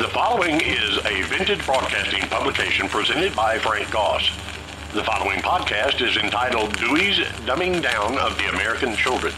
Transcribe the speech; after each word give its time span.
The 0.00 0.08
following 0.08 0.62
is 0.62 0.96
a 1.04 1.20
vintage 1.24 1.62
broadcasting 1.66 2.22
publication 2.30 2.88
presented 2.88 3.36
by 3.36 3.58
Frank 3.58 3.90
Goss. 3.90 4.30
The 4.94 5.04
following 5.04 5.40
podcast 5.40 6.00
is 6.00 6.16
entitled 6.16 6.74
Dewey's 6.78 7.18
Dumbing 7.44 7.82
Down 7.82 8.16
of 8.16 8.34
the 8.38 8.48
American 8.48 8.96
Children. 8.96 9.34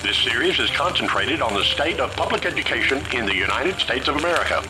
This 0.00 0.16
series 0.16 0.60
is 0.60 0.70
concentrated 0.70 1.42
on 1.42 1.54
the 1.54 1.64
state 1.64 1.98
of 1.98 2.12
public 2.12 2.46
education 2.46 3.02
in 3.12 3.26
the 3.26 3.34
United 3.34 3.80
States 3.80 4.06
of 4.06 4.14
America. 4.14 4.62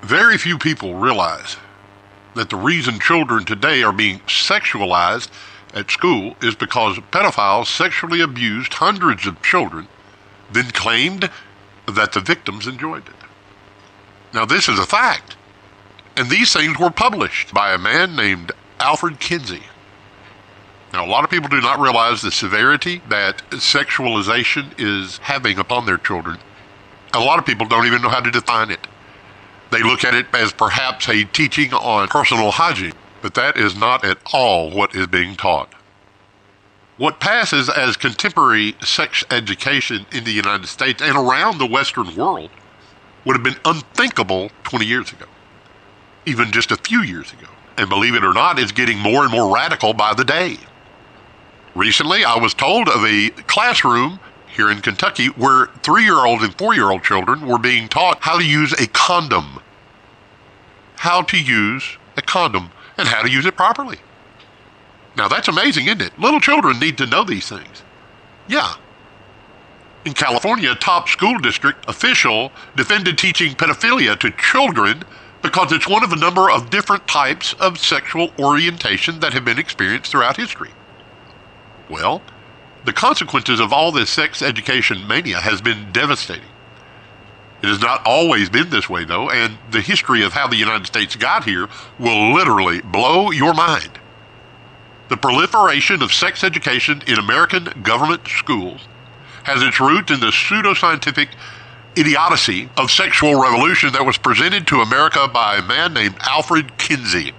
Very 0.00 0.38
few 0.38 0.56
people 0.56 0.94
realize 0.94 1.58
that 2.34 2.48
the 2.48 2.56
reason 2.56 2.98
children 2.98 3.44
today 3.44 3.82
are 3.82 3.92
being 3.92 4.20
sexualized 4.20 5.28
at 5.74 5.90
school 5.90 6.36
is 6.42 6.54
because 6.54 6.98
pedophiles 7.10 7.66
sexually 7.66 8.20
abused 8.20 8.74
hundreds 8.74 9.26
of 9.26 9.42
children, 9.42 9.88
then 10.50 10.70
claimed 10.70 11.30
that 11.86 12.12
the 12.12 12.20
victims 12.20 12.66
enjoyed 12.66 13.06
it. 13.08 13.14
Now, 14.34 14.44
this 14.44 14.68
is 14.68 14.78
a 14.78 14.86
fact. 14.86 15.36
And 16.16 16.28
these 16.28 16.52
things 16.52 16.78
were 16.78 16.90
published 16.90 17.54
by 17.54 17.72
a 17.72 17.78
man 17.78 18.14
named 18.14 18.52
Alfred 18.78 19.18
Kinsey. 19.18 19.62
Now, 20.92 21.06
a 21.06 21.08
lot 21.08 21.24
of 21.24 21.30
people 21.30 21.48
do 21.48 21.60
not 21.60 21.80
realize 21.80 22.20
the 22.20 22.30
severity 22.30 23.00
that 23.08 23.38
sexualization 23.50 24.74
is 24.78 25.18
having 25.18 25.58
upon 25.58 25.86
their 25.86 25.96
children. 25.96 26.38
A 27.14 27.20
lot 27.20 27.38
of 27.38 27.46
people 27.46 27.66
don't 27.66 27.86
even 27.86 28.02
know 28.02 28.10
how 28.10 28.20
to 28.20 28.30
define 28.30 28.70
it. 28.70 28.86
They 29.70 29.82
look 29.82 30.04
at 30.04 30.14
it 30.14 30.26
as 30.34 30.52
perhaps 30.52 31.08
a 31.08 31.24
teaching 31.24 31.72
on 31.72 32.08
personal 32.08 32.50
hygiene, 32.50 32.92
but 33.22 33.34
that 33.34 33.56
is 33.56 33.74
not 33.76 34.04
at 34.04 34.18
all 34.34 34.70
what 34.70 34.94
is 34.94 35.06
being 35.06 35.36
taught. 35.36 35.72
What 36.98 37.20
passes 37.20 37.70
as 37.70 37.96
contemporary 37.96 38.74
sex 38.82 39.24
education 39.30 40.04
in 40.12 40.24
the 40.24 40.32
United 40.32 40.66
States 40.66 41.00
and 41.00 41.16
around 41.16 41.58
the 41.58 41.66
Western 41.66 42.14
world 42.14 42.50
would 43.24 43.34
have 43.34 43.42
been 43.42 43.60
unthinkable 43.64 44.50
20 44.64 44.84
years 44.84 45.12
ago, 45.12 45.26
even 46.26 46.50
just 46.50 46.70
a 46.70 46.76
few 46.76 47.00
years 47.00 47.32
ago. 47.32 47.46
And 47.78 47.88
believe 47.88 48.14
it 48.14 48.24
or 48.24 48.34
not, 48.34 48.58
it's 48.58 48.72
getting 48.72 48.98
more 48.98 49.22
and 49.22 49.32
more 49.32 49.54
radical 49.54 49.94
by 49.94 50.12
the 50.12 50.24
day. 50.24 50.58
Recently, 51.74 52.24
I 52.24 52.36
was 52.36 52.52
told 52.52 52.88
of 52.88 53.02
a 53.04 53.30
classroom 53.46 54.20
here 54.46 54.70
in 54.70 54.82
Kentucky 54.82 55.28
where 55.28 55.68
three 55.82 56.04
year 56.04 56.26
old 56.26 56.42
and 56.42 56.56
four 56.58 56.74
year 56.74 56.90
old 56.90 57.02
children 57.02 57.46
were 57.46 57.58
being 57.58 57.88
taught 57.88 58.18
how 58.20 58.36
to 58.36 58.44
use 58.44 58.72
a 58.74 58.86
condom. 58.88 59.60
How 60.96 61.22
to 61.22 61.40
use 61.40 61.96
a 62.18 62.22
condom 62.22 62.70
and 62.98 63.08
how 63.08 63.22
to 63.22 63.30
use 63.30 63.46
it 63.46 63.56
properly. 63.56 63.98
Now 65.16 65.28
that's 65.28 65.48
amazing, 65.48 65.86
isn't 65.86 66.02
it? 66.02 66.18
Little 66.18 66.40
children 66.40 66.78
need 66.78 66.98
to 66.98 67.06
know 67.06 67.24
these 67.24 67.48
things. 67.48 67.82
Yeah. 68.48 68.74
In 70.04 70.14
California, 70.14 70.72
a 70.72 70.74
top 70.74 71.08
school 71.08 71.38
district 71.38 71.88
official 71.88 72.50
defended 72.76 73.18
teaching 73.18 73.54
pedophilia 73.54 74.18
to 74.20 74.30
children 74.32 75.04
because 75.42 75.72
it's 75.72 75.88
one 75.88 76.02
of 76.02 76.12
a 76.12 76.16
number 76.16 76.50
of 76.50 76.70
different 76.70 77.06
types 77.06 77.52
of 77.54 77.78
sexual 77.78 78.30
orientation 78.38 79.20
that 79.20 79.32
have 79.32 79.44
been 79.44 79.58
experienced 79.58 80.10
throughout 80.10 80.36
history. 80.36 80.70
Well, 81.88 82.22
the 82.84 82.92
consequences 82.92 83.60
of 83.60 83.72
all 83.72 83.92
this 83.92 84.10
sex 84.10 84.42
education 84.42 85.06
mania 85.06 85.38
has 85.38 85.60
been 85.60 85.92
devastating. 85.92 86.44
It 87.62 87.68
has 87.68 87.80
not 87.80 88.02
always 88.04 88.50
been 88.50 88.70
this 88.70 88.88
way, 88.88 89.04
though, 89.04 89.30
and 89.30 89.56
the 89.70 89.80
history 89.80 90.22
of 90.22 90.32
how 90.32 90.48
the 90.48 90.56
United 90.56 90.86
States 90.86 91.14
got 91.14 91.44
here 91.44 91.68
will 91.98 92.34
literally 92.34 92.80
blow 92.80 93.30
your 93.30 93.54
mind. 93.54 94.00
The 95.08 95.16
proliferation 95.16 96.02
of 96.02 96.12
sex 96.12 96.42
education 96.42 97.02
in 97.06 97.18
American 97.18 97.82
government 97.82 98.26
schools 98.26 98.80
has 99.44 99.62
its 99.62 99.78
root 99.78 100.10
in 100.10 100.20
the 100.20 100.28
pseudoscientific 100.28 101.28
idiocy 101.94 102.68
of 102.76 102.90
sexual 102.90 103.40
revolution 103.40 103.92
that 103.92 104.06
was 104.06 104.16
presented 104.16 104.66
to 104.66 104.80
America 104.80 105.28
by 105.28 105.56
a 105.56 105.62
man 105.62 105.92
named 105.92 106.16
Alfred 106.20 106.78
Kinsey. 106.78 107.32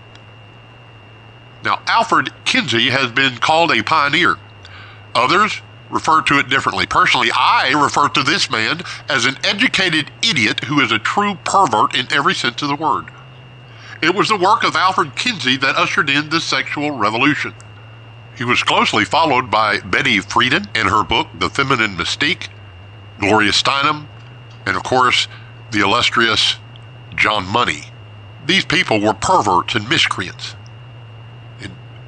Now, 1.64 1.82
Alfred 1.88 2.32
Kinsey 2.46 2.90
has 2.90 3.12
been 3.12 3.38
called 3.38 3.72
a 3.72 3.84
pioneer. 3.84 4.38
Others 5.16 5.62
refer 5.94 6.22
to 6.24 6.40
it 6.40 6.50
differently. 6.50 6.86
Personally, 6.86 7.30
I 7.34 7.72
refer 7.82 8.10
to 8.10 8.24
this 8.24 8.50
man 8.50 8.82
as 9.08 9.26
an 9.26 9.38
educated 9.44 10.12
idiot 10.22 10.64
who 10.66 10.82
is 10.82 10.92
a 10.92 11.00
true 11.00 11.36
pervert 11.46 11.96
in 11.96 12.12
every 12.12 12.34
sense 12.34 12.62
of 12.62 12.70
the 12.70 12.76
word. 12.76 13.06
It 14.02 14.16
was 14.16 14.28
the 14.28 14.38
work 14.38 14.64
of 14.64 14.76
Alfred 14.76 15.16
Kinsey 15.16 15.56
that 15.58 15.76
ushered 15.76 16.10
in 16.10 16.30
the 16.30 16.42
sexual 16.42 16.92
revolution. 16.92 17.54
He 18.36 18.44
was 18.44 18.64
closely 18.64 19.06
followed 19.06 19.52
by 19.52 19.80
Betty 19.80 20.18
Friedan 20.18 20.68
and 20.76 20.90
her 20.90 21.04
book, 21.04 21.28
The 21.38 21.50
Feminine 21.50 21.96
Mystique, 21.96 22.50
Gloria 23.20 23.52
Steinem, 23.52 24.08
and 24.66 24.76
of 24.76 24.84
course, 24.84 25.28
the 25.72 25.82
illustrious 25.82 26.58
John 27.16 27.46
Money. 27.46 27.84
These 28.46 28.66
people 28.66 29.00
were 29.00 29.14
perverts 29.14 29.76
and 29.76 29.88
miscreants 29.88 30.56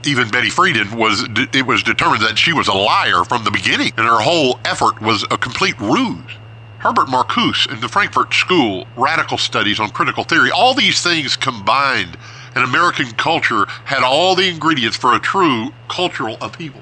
even 0.06 0.30
Betty 0.30 0.50
Friedan 0.50 0.96
was 0.96 1.28
it 1.54 1.66
was 1.66 1.84
determined 1.84 2.22
that 2.24 2.38
she 2.38 2.54
was 2.54 2.68
a 2.68 2.74
liar 2.74 3.24
from 3.24 3.44
the 3.44 3.52
beginning, 3.52 3.92
and 3.98 4.08
her 4.08 4.22
whole 4.22 4.60
effort 4.66 5.02
was 5.02 5.26
a 5.32 5.38
complete 5.38 5.80
ruse. 5.80 6.32
Herbert 6.80 7.08
Marcuse 7.08 7.72
in 7.72 7.82
the 7.82 7.90
Frankfurt 7.90 8.34
School, 8.34 8.86
radical 8.96 9.40
studies 9.40 9.80
on 9.80 9.90
critical 9.90 10.24
theory, 10.24 10.52
all 10.52 10.76
these 10.76 11.02
things 11.02 11.36
combined, 11.36 12.18
and 12.54 12.64
American 12.64 13.08
culture 13.14 13.66
had 13.86 14.04
all 14.04 14.36
the 14.36 14.48
ingredients 14.48 14.96
for 14.96 15.16
a 15.16 15.20
true 15.20 15.72
cultural 15.90 16.38
upheaval. 16.42 16.82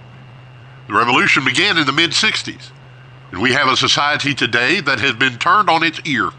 The 0.87 0.93
revolution 0.93 1.45
began 1.45 1.77
in 1.77 1.85
the 1.85 1.93
mid 1.93 2.11
60s, 2.11 2.71
and 3.31 3.41
we 3.41 3.53
have 3.53 3.69
a 3.69 3.77
society 3.77 4.35
today 4.35 4.81
that 4.81 4.99
has 4.99 5.13
been 5.13 5.37
turned 5.37 5.69
on 5.69 5.83
its 5.83 6.01
ear. 6.05 6.31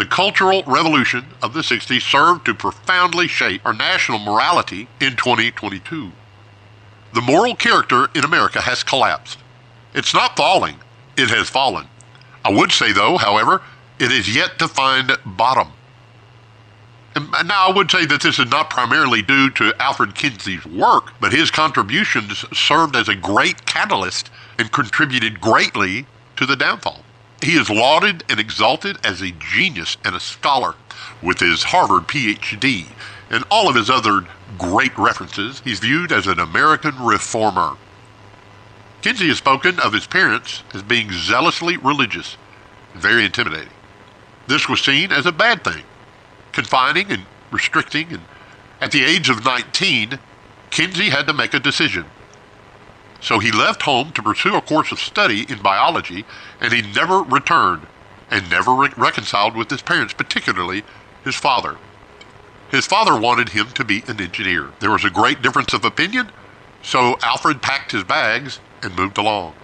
The 0.00 0.06
Cultural 0.06 0.62
Revolution 0.66 1.26
of 1.42 1.52
the 1.52 1.60
60s 1.60 2.00
served 2.00 2.46
to 2.46 2.54
profoundly 2.54 3.28
shape 3.28 3.60
our 3.66 3.74
national 3.74 4.18
morality 4.18 4.88
in 4.98 5.14
2022. 5.14 6.10
The 7.12 7.20
moral 7.20 7.54
character 7.54 8.08
in 8.14 8.24
America 8.24 8.62
has 8.62 8.82
collapsed. 8.82 9.40
It's 9.92 10.14
not 10.14 10.38
falling, 10.38 10.76
it 11.18 11.28
has 11.28 11.50
fallen. 11.50 11.86
I 12.46 12.50
would 12.50 12.72
say, 12.72 12.92
though, 12.92 13.18
however, 13.18 13.60
it 13.98 14.10
is 14.10 14.34
yet 14.34 14.58
to 14.60 14.68
find 14.68 15.12
bottom. 15.26 15.68
Now, 17.44 17.68
I 17.68 17.72
would 17.76 17.90
say 17.90 18.06
that 18.06 18.22
this 18.22 18.38
is 18.38 18.50
not 18.50 18.70
primarily 18.70 19.20
due 19.20 19.50
to 19.50 19.74
Alfred 19.78 20.14
Kinsey's 20.14 20.64
work, 20.64 21.12
but 21.20 21.34
his 21.34 21.50
contributions 21.50 22.42
served 22.58 22.96
as 22.96 23.10
a 23.10 23.14
great 23.14 23.66
catalyst 23.66 24.30
and 24.58 24.72
contributed 24.72 25.42
greatly 25.42 26.06
to 26.36 26.46
the 26.46 26.56
downfall. 26.56 27.04
He 27.42 27.56
is 27.56 27.70
lauded 27.70 28.24
and 28.28 28.38
exalted 28.38 28.98
as 29.04 29.22
a 29.22 29.30
genius 29.32 29.96
and 30.04 30.14
a 30.14 30.20
scholar 30.20 30.74
with 31.22 31.40
his 31.40 31.62
Harvard 31.62 32.06
PhD 32.06 32.86
and 33.30 33.44
all 33.50 33.68
of 33.68 33.76
his 33.76 33.88
other 33.88 34.26
great 34.58 34.96
references. 34.98 35.60
He's 35.64 35.78
viewed 35.78 36.12
as 36.12 36.26
an 36.26 36.38
American 36.38 36.98
reformer. 37.02 37.76
Kinsey 39.00 39.28
has 39.28 39.38
spoken 39.38 39.80
of 39.80 39.94
his 39.94 40.06
parents 40.06 40.62
as 40.74 40.82
being 40.82 41.10
zealously 41.10 41.78
religious 41.78 42.36
very 42.94 43.24
intimidating. 43.24 43.72
This 44.46 44.68
was 44.68 44.80
seen 44.80 45.12
as 45.12 45.26
a 45.26 45.32
bad 45.32 45.64
thing, 45.64 45.84
confining 46.52 47.10
and 47.10 47.24
restricting, 47.50 48.08
and 48.10 48.22
at 48.80 48.90
the 48.90 49.04
age 49.04 49.28
of 49.28 49.44
19, 49.44 50.18
Kinsey 50.70 51.10
had 51.10 51.26
to 51.26 51.32
make 51.32 51.54
a 51.54 51.60
decision 51.60 52.04
so 53.20 53.38
he 53.38 53.52
left 53.52 53.82
home 53.82 54.12
to 54.12 54.22
pursue 54.22 54.56
a 54.56 54.62
course 54.62 54.92
of 54.92 54.98
study 54.98 55.46
in 55.48 55.60
biology, 55.62 56.24
and 56.60 56.72
he 56.72 56.82
never 56.82 57.22
returned 57.22 57.86
and 58.30 58.50
never 58.50 58.72
re- 58.72 58.90
reconciled 58.96 59.56
with 59.56 59.70
his 59.70 59.82
parents, 59.82 60.12
particularly 60.12 60.84
his 61.24 61.34
father. 61.34 61.76
His 62.70 62.86
father 62.86 63.18
wanted 63.18 63.50
him 63.50 63.66
to 63.72 63.84
be 63.84 64.04
an 64.06 64.20
engineer. 64.20 64.70
There 64.78 64.92
was 64.92 65.04
a 65.04 65.10
great 65.10 65.42
difference 65.42 65.72
of 65.72 65.84
opinion, 65.84 66.30
so 66.82 67.18
Alfred 67.22 67.60
packed 67.62 67.92
his 67.92 68.04
bags 68.04 68.60
and 68.82 68.96
moved 68.96 69.18
along. 69.18 69.54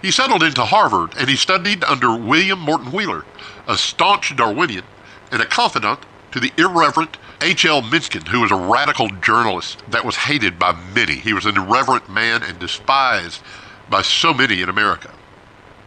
He 0.00 0.10
settled 0.10 0.42
into 0.42 0.64
Harvard 0.64 1.14
and 1.18 1.28
he 1.28 1.36
studied 1.36 1.84
under 1.84 2.14
William 2.16 2.60
Morton 2.60 2.92
Wheeler, 2.92 3.24
a 3.66 3.76
staunch 3.76 4.34
Darwinian 4.36 4.84
and 5.30 5.40
a 5.40 5.46
confidant 5.46 6.00
to 6.32 6.40
the 6.40 6.52
irreverent 6.58 7.16
H.L. 7.44 7.82
Mencken, 7.82 8.24
who 8.24 8.40
was 8.40 8.50
a 8.50 8.56
radical 8.56 9.10
journalist 9.20 9.82
that 9.90 10.02
was 10.02 10.16
hated 10.16 10.58
by 10.58 10.72
many. 10.94 11.16
He 11.16 11.34
was 11.34 11.44
an 11.44 11.58
irreverent 11.58 12.08
man 12.08 12.42
and 12.42 12.58
despised 12.58 13.42
by 13.90 14.00
so 14.00 14.32
many 14.32 14.62
in 14.62 14.70
America. 14.70 15.12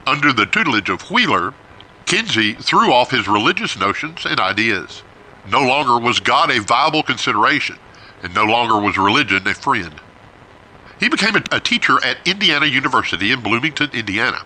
Under 0.06 0.32
the 0.32 0.46
tutelage 0.46 0.92
of 0.92 1.10
Wheeler, 1.10 1.56
Kinsey 2.06 2.54
threw 2.54 2.94
off 2.94 3.10
his 3.10 3.28
religious 3.28 3.76
notions 3.76 4.24
and 4.24 4.40
ideas. 4.40 5.02
No 5.50 5.64
longer 5.64 5.98
was 5.98 6.20
God 6.20 6.52
a 6.52 6.62
viable 6.62 7.02
consideration, 7.02 7.78
and 8.22 8.36
no 8.36 8.46
longer 8.46 8.80
was 8.80 8.96
religion 8.96 9.48
a 9.48 9.56
friend. 9.56 10.00
He 11.00 11.10
became 11.10 11.38
a, 11.38 11.44
a 11.52 11.60
teacher 11.60 11.98
at 12.06 12.18
Indiana 12.28 12.68
University 12.68 13.32
in 13.32 13.42
Bloomington, 13.42 13.90
Indiana. 13.94 14.44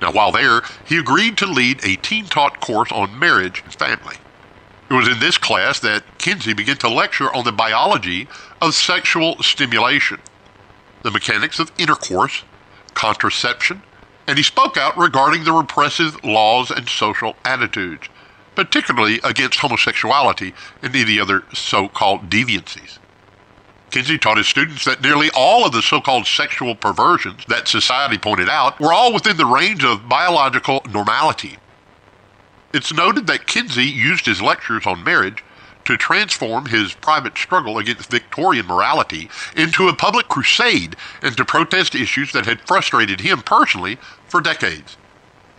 Now, 0.00 0.12
while 0.12 0.32
there, 0.32 0.62
he 0.86 0.96
agreed 0.96 1.36
to 1.38 1.46
lead 1.46 1.84
a 1.84 1.96
team 1.96 2.24
taught 2.24 2.60
course 2.60 2.90
on 2.90 3.18
marriage 3.18 3.62
and 3.66 3.74
family. 3.74 4.16
It 4.92 4.96
was 4.96 5.08
in 5.08 5.20
this 5.20 5.38
class 5.38 5.80
that 5.80 6.04
Kinsey 6.18 6.52
began 6.52 6.76
to 6.76 6.88
lecture 6.90 7.34
on 7.34 7.44
the 7.44 7.50
biology 7.50 8.28
of 8.60 8.74
sexual 8.74 9.42
stimulation, 9.42 10.18
the 11.00 11.10
mechanics 11.10 11.58
of 11.58 11.72
intercourse, 11.78 12.42
contraception, 12.92 13.80
and 14.26 14.36
he 14.36 14.44
spoke 14.44 14.76
out 14.76 14.98
regarding 14.98 15.44
the 15.44 15.52
repressive 15.52 16.22
laws 16.22 16.70
and 16.70 16.90
social 16.90 17.36
attitudes, 17.42 18.10
particularly 18.54 19.18
against 19.24 19.60
homosexuality 19.60 20.52
and 20.82 20.94
any 20.94 21.18
other 21.18 21.44
so-called 21.54 22.28
deviancies. 22.28 22.98
Kinsey 23.92 24.18
taught 24.18 24.36
his 24.36 24.46
students 24.46 24.84
that 24.84 25.00
nearly 25.00 25.30
all 25.34 25.64
of 25.64 25.72
the 25.72 25.80
so-called 25.80 26.26
sexual 26.26 26.74
perversions 26.74 27.46
that 27.48 27.66
society 27.66 28.18
pointed 28.18 28.50
out 28.50 28.78
were 28.78 28.92
all 28.92 29.14
within 29.14 29.38
the 29.38 29.46
range 29.46 29.86
of 29.86 30.06
biological 30.06 30.82
normality. 30.92 31.56
It's 32.72 32.92
noted 32.92 33.26
that 33.26 33.46
Kinsey 33.46 33.84
used 33.84 34.26
his 34.26 34.40
lectures 34.40 34.86
on 34.86 35.04
marriage 35.04 35.44
to 35.84 35.96
transform 35.96 36.66
his 36.66 36.94
private 36.94 37.36
struggle 37.36 37.78
against 37.78 38.10
Victorian 38.10 38.66
morality 38.66 39.28
into 39.56 39.88
a 39.88 39.96
public 39.96 40.28
crusade 40.28 40.96
and 41.22 41.36
to 41.36 41.44
protest 41.44 41.94
issues 41.94 42.32
that 42.32 42.46
had 42.46 42.60
frustrated 42.62 43.20
him 43.20 43.42
personally 43.42 43.96
for 44.26 44.40
decades. 44.40 44.96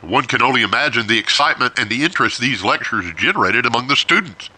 One 0.02 0.26
can 0.26 0.42
only 0.42 0.64
imagine 0.64 1.08
the 1.08 1.20
excitement 1.20 1.78
and 1.78 1.90
the 1.90 2.04
interest 2.04 2.40
these 2.40 2.64
lectures 2.64 3.06
generated 3.16 3.66
among 3.66 3.88
the 3.88 3.96
students. 3.96 4.50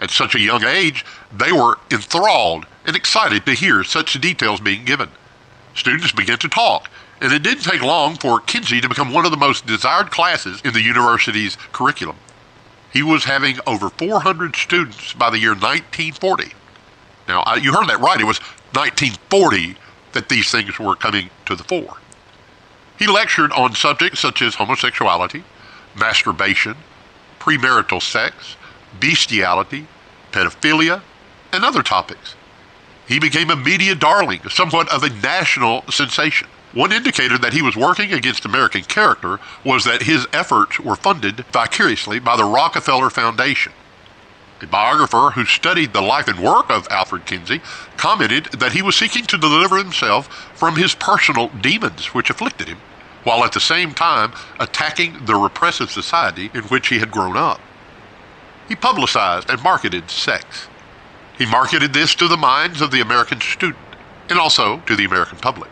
At 0.00 0.10
such 0.10 0.34
a 0.34 0.40
young 0.40 0.64
age, 0.64 1.04
they 1.32 1.52
were 1.52 1.78
enthralled 1.90 2.66
and 2.86 2.94
excited 2.94 3.44
to 3.46 3.52
hear 3.54 3.82
such 3.82 4.20
details 4.20 4.60
being 4.60 4.84
given. 4.84 5.08
Students 5.74 6.12
began 6.12 6.38
to 6.38 6.48
talk, 6.48 6.88
and 7.20 7.32
it 7.32 7.42
didn't 7.42 7.64
take 7.64 7.82
long 7.82 8.16
for 8.16 8.40
Kinsey 8.40 8.80
to 8.80 8.88
become 8.88 9.12
one 9.12 9.24
of 9.24 9.30
the 9.30 9.36
most 9.36 9.66
desired 9.66 10.10
classes 10.10 10.60
in 10.64 10.72
the 10.72 10.82
university's 10.82 11.56
curriculum. 11.72 12.16
He 12.92 13.02
was 13.02 13.24
having 13.24 13.58
over 13.66 13.90
400 13.90 14.56
students 14.56 15.12
by 15.14 15.30
the 15.30 15.38
year 15.38 15.50
1940. 15.50 16.52
Now, 17.28 17.42
you 17.56 17.72
heard 17.72 17.88
that 17.88 18.00
right. 18.00 18.20
It 18.20 18.24
was 18.24 18.38
1940 18.72 19.76
that 20.12 20.28
these 20.28 20.50
things 20.50 20.78
were 20.78 20.94
coming 20.94 21.30
to 21.46 21.56
the 21.56 21.64
fore. 21.64 21.96
He 22.98 23.06
lectured 23.06 23.52
on 23.52 23.74
subjects 23.74 24.20
such 24.20 24.40
as 24.40 24.54
homosexuality, 24.54 25.44
masturbation, 25.94 26.76
premarital 27.38 28.02
sex, 28.02 28.56
bestiality, 28.98 29.86
pedophilia, 30.32 31.02
and 31.52 31.64
other 31.64 31.82
topics. 31.82 32.34
He 33.06 33.18
became 33.18 33.50
a 33.50 33.56
media 33.56 33.94
darling, 33.94 34.40
somewhat 34.48 34.88
of 34.92 35.02
a 35.02 35.10
national 35.10 35.82
sensation. 35.90 36.48
One 36.76 36.92
indicator 36.92 37.38
that 37.38 37.54
he 37.54 37.62
was 37.62 37.74
working 37.74 38.12
against 38.12 38.44
American 38.44 38.82
character 38.82 39.40
was 39.64 39.84
that 39.84 40.02
his 40.02 40.26
efforts 40.34 40.78
were 40.78 40.94
funded 40.94 41.46
vicariously 41.46 42.18
by 42.18 42.36
the 42.36 42.44
Rockefeller 42.44 43.08
Foundation. 43.08 43.72
A 44.60 44.66
biographer 44.66 45.30
who 45.30 45.46
studied 45.46 45.94
the 45.94 46.02
life 46.02 46.28
and 46.28 46.38
work 46.38 46.68
of 46.68 46.86
Alfred 46.90 47.24
Kinsey 47.24 47.62
commented 47.96 48.44
that 48.52 48.72
he 48.72 48.82
was 48.82 48.94
seeking 48.94 49.24
to 49.24 49.38
deliver 49.38 49.78
himself 49.78 50.26
from 50.54 50.76
his 50.76 50.94
personal 50.94 51.48
demons 51.48 52.12
which 52.12 52.28
afflicted 52.28 52.68
him, 52.68 52.78
while 53.24 53.42
at 53.42 53.52
the 53.52 53.58
same 53.58 53.94
time 53.94 54.34
attacking 54.60 55.24
the 55.24 55.34
repressive 55.34 55.90
society 55.90 56.50
in 56.52 56.64
which 56.64 56.88
he 56.88 56.98
had 56.98 57.10
grown 57.10 57.38
up. 57.38 57.58
He 58.68 58.76
publicized 58.76 59.48
and 59.48 59.62
marketed 59.62 60.10
sex. 60.10 60.68
He 61.38 61.46
marketed 61.46 61.94
this 61.94 62.14
to 62.16 62.28
the 62.28 62.36
minds 62.36 62.82
of 62.82 62.90
the 62.90 63.00
American 63.00 63.40
student 63.40 63.78
and 64.28 64.38
also 64.38 64.80
to 64.80 64.94
the 64.94 65.06
American 65.06 65.38
public. 65.38 65.70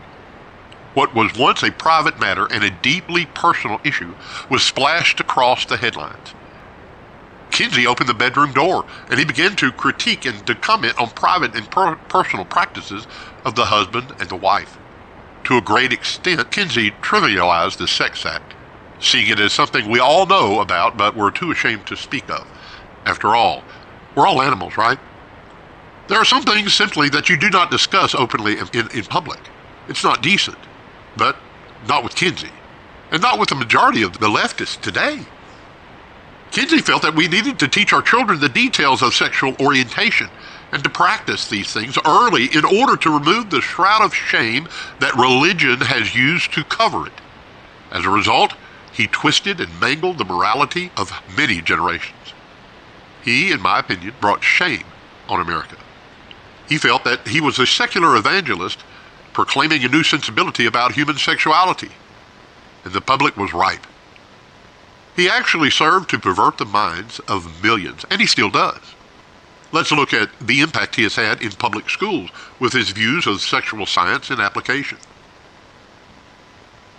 What 0.94 1.12
was 1.12 1.34
once 1.36 1.62
a 1.64 1.72
private 1.72 2.20
matter 2.20 2.46
and 2.46 2.62
a 2.62 2.70
deeply 2.70 3.26
personal 3.26 3.80
issue 3.84 4.14
was 4.48 4.62
splashed 4.62 5.20
across 5.20 5.66
the 5.66 5.76
headlines. 5.76 6.34
Kinsey 7.50 7.86
opened 7.86 8.08
the 8.08 8.14
bedroom 8.14 8.52
door 8.52 8.86
and 9.10 9.18
he 9.18 9.24
began 9.24 9.56
to 9.56 9.72
critique 9.72 10.24
and 10.24 10.46
to 10.46 10.54
comment 10.54 10.94
on 10.98 11.10
private 11.10 11.54
and 11.56 11.70
per- 11.70 11.96
personal 12.08 12.44
practices 12.44 13.06
of 13.44 13.56
the 13.56 13.66
husband 13.66 14.12
and 14.20 14.28
the 14.28 14.36
wife. 14.36 14.78
To 15.44 15.56
a 15.58 15.62
great 15.62 15.92
extent, 15.92 16.50
Kinsey 16.52 16.92
trivialized 16.92 17.78
the 17.78 17.88
sex 17.88 18.24
act, 18.24 18.54
seeing 19.00 19.28
it 19.28 19.40
as 19.40 19.52
something 19.52 19.88
we 19.90 19.98
all 20.00 20.26
know 20.26 20.60
about 20.60 20.96
but 20.96 21.16
we're 21.16 21.30
too 21.32 21.50
ashamed 21.50 21.86
to 21.88 21.96
speak 21.96 22.30
of. 22.30 22.46
After 23.04 23.34
all, 23.34 23.64
we're 24.14 24.28
all 24.28 24.42
animals, 24.42 24.76
right? 24.76 24.98
There 26.08 26.18
are 26.18 26.24
some 26.24 26.44
things 26.44 26.74
simply 26.74 27.08
that 27.10 27.28
you 27.28 27.36
do 27.36 27.50
not 27.50 27.70
discuss 27.70 28.14
openly 28.14 28.58
in, 28.58 28.68
in, 28.72 28.88
in 28.92 29.04
public. 29.04 29.50
It's 29.88 30.04
not 30.04 30.22
decent 30.22 30.68
but 31.16 31.36
not 31.88 32.02
with 32.02 32.14
Kinsey, 32.14 32.50
and 33.10 33.22
not 33.22 33.38
with 33.38 33.48
the 33.48 33.54
majority 33.54 34.02
of 34.02 34.18
the 34.18 34.28
leftists 34.28 34.80
today. 34.80 35.20
Kinsey 36.50 36.78
felt 36.78 37.02
that 37.02 37.16
we 37.16 37.26
needed 37.26 37.58
to 37.58 37.68
teach 37.68 37.92
our 37.92 38.02
children 38.02 38.38
the 38.40 38.48
details 38.48 39.02
of 39.02 39.14
sexual 39.14 39.56
orientation 39.60 40.28
and 40.72 40.82
to 40.84 40.90
practice 40.90 41.48
these 41.48 41.72
things 41.72 41.98
early 42.06 42.46
in 42.46 42.64
order 42.64 42.96
to 42.96 43.10
remove 43.10 43.50
the 43.50 43.60
shroud 43.60 44.02
of 44.02 44.14
shame 44.14 44.68
that 45.00 45.14
religion 45.14 45.80
has 45.80 46.14
used 46.14 46.52
to 46.52 46.64
cover 46.64 47.06
it. 47.06 47.12
As 47.90 48.04
a 48.04 48.10
result, 48.10 48.54
he 48.92 49.06
twisted 49.08 49.60
and 49.60 49.80
mangled 49.80 50.18
the 50.18 50.24
morality 50.24 50.90
of 50.96 51.12
many 51.36 51.60
generations. 51.60 52.34
He, 53.22 53.50
in 53.52 53.60
my 53.60 53.80
opinion, 53.80 54.14
brought 54.20 54.44
shame 54.44 54.84
on 55.28 55.40
America. 55.40 55.76
He 56.68 56.78
felt 56.78 57.04
that 57.04 57.26
he 57.26 57.40
was 57.40 57.58
a 57.58 57.66
secular 57.66 58.16
evangelist 58.16 58.78
proclaiming 59.34 59.84
a 59.84 59.88
new 59.88 60.02
sensibility 60.02 60.64
about 60.64 60.92
human 60.92 61.18
sexuality, 61.18 61.90
and 62.84 62.94
the 62.94 63.00
public 63.00 63.36
was 63.36 63.52
ripe. 63.52 63.86
He 65.16 65.28
actually 65.28 65.70
served 65.70 66.08
to 66.10 66.18
pervert 66.18 66.58
the 66.58 66.64
minds 66.64 67.20
of 67.20 67.62
millions, 67.62 68.04
and 68.10 68.20
he 68.20 68.26
still 68.26 68.50
does. 68.50 68.80
Let's 69.72 69.92
look 69.92 70.14
at 70.14 70.30
the 70.40 70.60
impact 70.60 70.96
he 70.96 71.02
has 71.02 71.16
had 71.16 71.42
in 71.42 71.50
public 71.52 71.90
schools 71.90 72.30
with 72.60 72.72
his 72.72 72.90
views 72.90 73.26
of 73.26 73.40
sexual 73.40 73.86
science 73.86 74.30
and 74.30 74.40
application. 74.40 74.98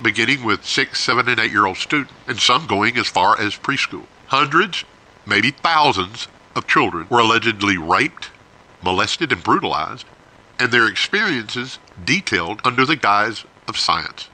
Beginning 0.01 0.43
with 0.43 0.65
six, 0.65 0.99
seven, 1.01 1.29
and 1.29 1.39
eight 1.39 1.51
year 1.51 1.65
old 1.65 1.77
students, 1.77 2.13
and 2.27 2.37
some 2.37 2.67
going 2.67 2.97
as 2.97 3.07
far 3.07 3.39
as 3.39 3.55
preschool. 3.55 4.05
Hundreds, 4.27 4.83
maybe 5.25 5.51
thousands, 5.51 6.27
of 6.55 6.67
children 6.67 7.05
were 7.09 7.19
allegedly 7.19 7.77
raped, 7.77 8.31
molested, 8.81 9.31
and 9.31 9.43
brutalized 9.43 10.05
and 10.59 10.71
their 10.71 10.87
experiences 10.87 11.79
detailed 12.03 12.61
under 12.63 12.85
the 12.85 12.95
guise 12.95 13.45
of 13.67 13.77
science. 13.77 14.29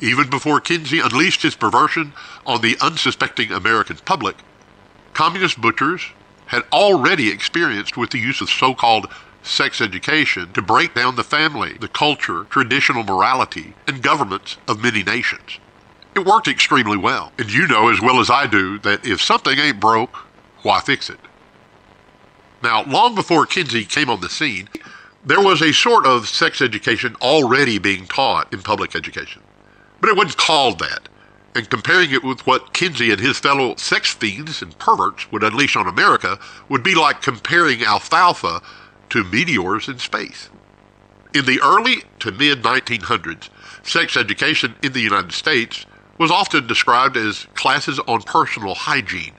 Even 0.00 0.30
before 0.30 0.60
Kinsey 0.60 1.00
unleashed 1.00 1.42
his 1.42 1.54
perversion 1.54 2.12
on 2.46 2.62
the 2.62 2.76
unsuspecting 2.80 3.52
American 3.52 3.96
public, 4.04 4.36
communist 5.12 5.60
butchers 5.60 6.06
had 6.46 6.62
already 6.72 7.30
experienced 7.30 7.96
with 7.96 8.10
the 8.10 8.18
use 8.18 8.40
of 8.40 8.50
so-called 8.50 9.06
sex 9.42 9.80
education 9.80 10.52
to 10.52 10.62
break 10.62 10.94
down 10.94 11.16
the 11.16 11.24
family, 11.24 11.74
the 11.74 11.88
culture, 11.88 12.44
traditional 12.44 13.04
morality, 13.04 13.74
and 13.86 14.02
governments 14.02 14.56
of 14.66 14.82
many 14.82 15.02
nations. 15.02 15.58
It 16.14 16.26
worked 16.26 16.48
extremely 16.48 16.96
well, 16.96 17.32
and 17.38 17.52
you 17.52 17.68
know 17.68 17.88
as 17.88 18.00
well 18.00 18.20
as 18.20 18.30
I 18.30 18.46
do 18.46 18.78
that 18.80 19.06
if 19.06 19.22
something 19.22 19.58
ain't 19.58 19.80
broke, 19.80 20.16
why 20.62 20.80
fix 20.80 21.08
it? 21.08 21.20
Now, 22.62 22.84
long 22.84 23.14
before 23.14 23.46
Kinsey 23.46 23.84
came 23.84 24.10
on 24.10 24.20
the 24.20 24.28
scene, 24.28 24.68
there 25.24 25.40
was 25.40 25.60
a 25.60 25.72
sort 25.72 26.06
of 26.06 26.28
sex 26.28 26.62
education 26.62 27.14
already 27.20 27.78
being 27.78 28.06
taught 28.06 28.52
in 28.52 28.62
public 28.62 28.96
education, 28.96 29.42
but 30.00 30.08
it 30.08 30.16
wasn't 30.16 30.36
called 30.36 30.78
that. 30.78 31.08
And 31.54 31.68
comparing 31.68 32.12
it 32.12 32.22
with 32.22 32.46
what 32.46 32.72
Kinsey 32.72 33.10
and 33.10 33.20
his 33.20 33.38
fellow 33.38 33.74
sex 33.76 34.14
fiends 34.14 34.62
and 34.62 34.78
perverts 34.78 35.30
would 35.32 35.42
unleash 35.42 35.76
on 35.76 35.88
America 35.88 36.38
would 36.68 36.82
be 36.82 36.94
like 36.94 37.22
comparing 37.22 37.82
alfalfa 37.82 38.62
to 39.10 39.24
meteors 39.24 39.88
in 39.88 39.98
space. 39.98 40.48
In 41.34 41.44
the 41.44 41.60
early 41.60 42.04
to 42.20 42.30
mid 42.30 42.62
1900s, 42.62 43.50
sex 43.82 44.16
education 44.16 44.76
in 44.82 44.92
the 44.92 45.00
United 45.00 45.32
States 45.32 45.86
was 46.18 46.30
often 46.30 46.66
described 46.66 47.16
as 47.16 47.46
classes 47.54 47.98
on 48.06 48.22
personal 48.22 48.74
hygiene. 48.74 49.34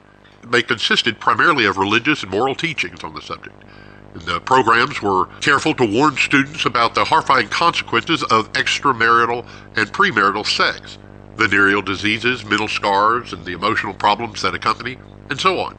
They 0.45 0.63
consisted 0.63 1.19
primarily 1.19 1.65
of 1.65 1.77
religious 1.77 2.23
and 2.23 2.31
moral 2.31 2.55
teachings 2.55 3.03
on 3.03 3.13
the 3.13 3.21
subject. 3.21 3.63
The 4.13 4.41
programs 4.41 5.01
were 5.01 5.27
careful 5.39 5.73
to 5.75 5.85
warn 5.85 6.17
students 6.17 6.65
about 6.65 6.95
the 6.95 7.05
horrifying 7.05 7.47
consequences 7.47 8.23
of 8.23 8.51
extramarital 8.53 9.47
and 9.77 9.91
premarital 9.91 10.45
sex, 10.45 10.97
venereal 11.37 11.81
diseases, 11.81 12.43
mental 12.43 12.67
scars, 12.67 13.31
and 13.31 13.45
the 13.45 13.53
emotional 13.53 13.93
problems 13.93 14.41
that 14.41 14.53
accompany, 14.53 14.97
and 15.29 15.39
so 15.39 15.59
on. 15.59 15.77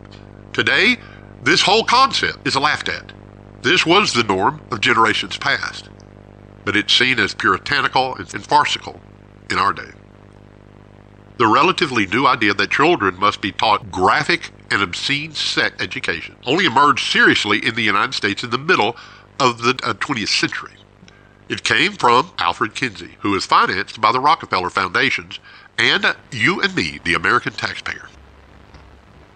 Today, 0.54 0.96
this 1.42 1.60
whole 1.62 1.84
concept 1.84 2.46
is 2.46 2.56
laughed 2.56 2.88
at. 2.88 3.12
This 3.62 3.84
was 3.84 4.12
the 4.12 4.24
norm 4.24 4.62
of 4.70 4.80
generations 4.80 5.36
past, 5.36 5.90
but 6.64 6.76
it's 6.76 6.94
seen 6.94 7.18
as 7.20 7.34
puritanical 7.34 8.14
and 8.16 8.46
farcical 8.46 8.98
in 9.50 9.58
our 9.58 9.72
day. 9.72 9.90
The 11.38 11.46
relatively 11.46 12.06
new 12.06 12.26
idea 12.26 12.54
that 12.54 12.70
children 12.70 13.18
must 13.18 13.40
be 13.40 13.52
taught 13.52 13.90
graphic 13.90 14.52
and 14.72 14.82
obscene 14.82 15.34
sex 15.34 15.76
education 15.82 16.34
only 16.46 16.64
emerged 16.64 17.12
seriously 17.12 17.64
in 17.64 17.74
the 17.74 17.82
United 17.82 18.14
States 18.14 18.42
in 18.42 18.48
the 18.48 18.58
middle 18.58 18.96
of 19.38 19.62
the 19.62 19.74
20th 19.74 20.22
uh, 20.22 20.26
century. 20.26 20.72
It 21.50 21.62
came 21.62 21.92
from 21.92 22.30
Alfred 22.38 22.74
Kinsey, 22.74 23.16
who 23.20 23.34
is 23.34 23.44
financed 23.44 24.00
by 24.00 24.12
the 24.12 24.20
Rockefeller 24.20 24.70
Foundations 24.70 25.38
and 25.78 26.16
you 26.30 26.62
and 26.62 26.74
me, 26.74 27.00
the 27.04 27.12
American 27.12 27.52
taxpayer. 27.52 28.08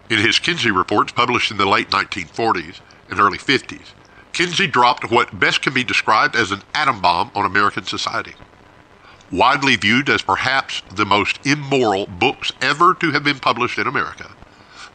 In 0.09 0.19
his 0.19 0.38
Kinsey 0.38 0.71
reports 0.71 1.12
published 1.12 1.50
in 1.50 1.59
the 1.59 1.66
late 1.66 1.90
1940s 1.90 2.81
and 3.11 3.21
early 3.21 3.38
50s, 3.38 3.93
Kinsey 4.33 4.66
dropped 4.66 5.11
what 5.11 5.38
best 5.38 5.61
can 5.61 5.75
be 5.75 5.85
described 5.85 6.37
as 6.37 6.50
an 6.50 6.62
atom 6.75 7.02
bomb 7.02 7.31
on 7.35 7.45
American 7.45 7.85
society. 7.85 8.35
widely 9.33 9.75
viewed 9.75 10.09
as 10.09 10.23
perhaps 10.23 10.83
the 10.95 11.05
most 11.05 11.45
immoral 11.45 12.07
books 12.07 12.52
ever 12.62 12.95
to 12.95 13.11
have 13.11 13.25
been 13.25 13.40
published 13.40 13.76
in 13.76 13.88
America, 13.88 14.36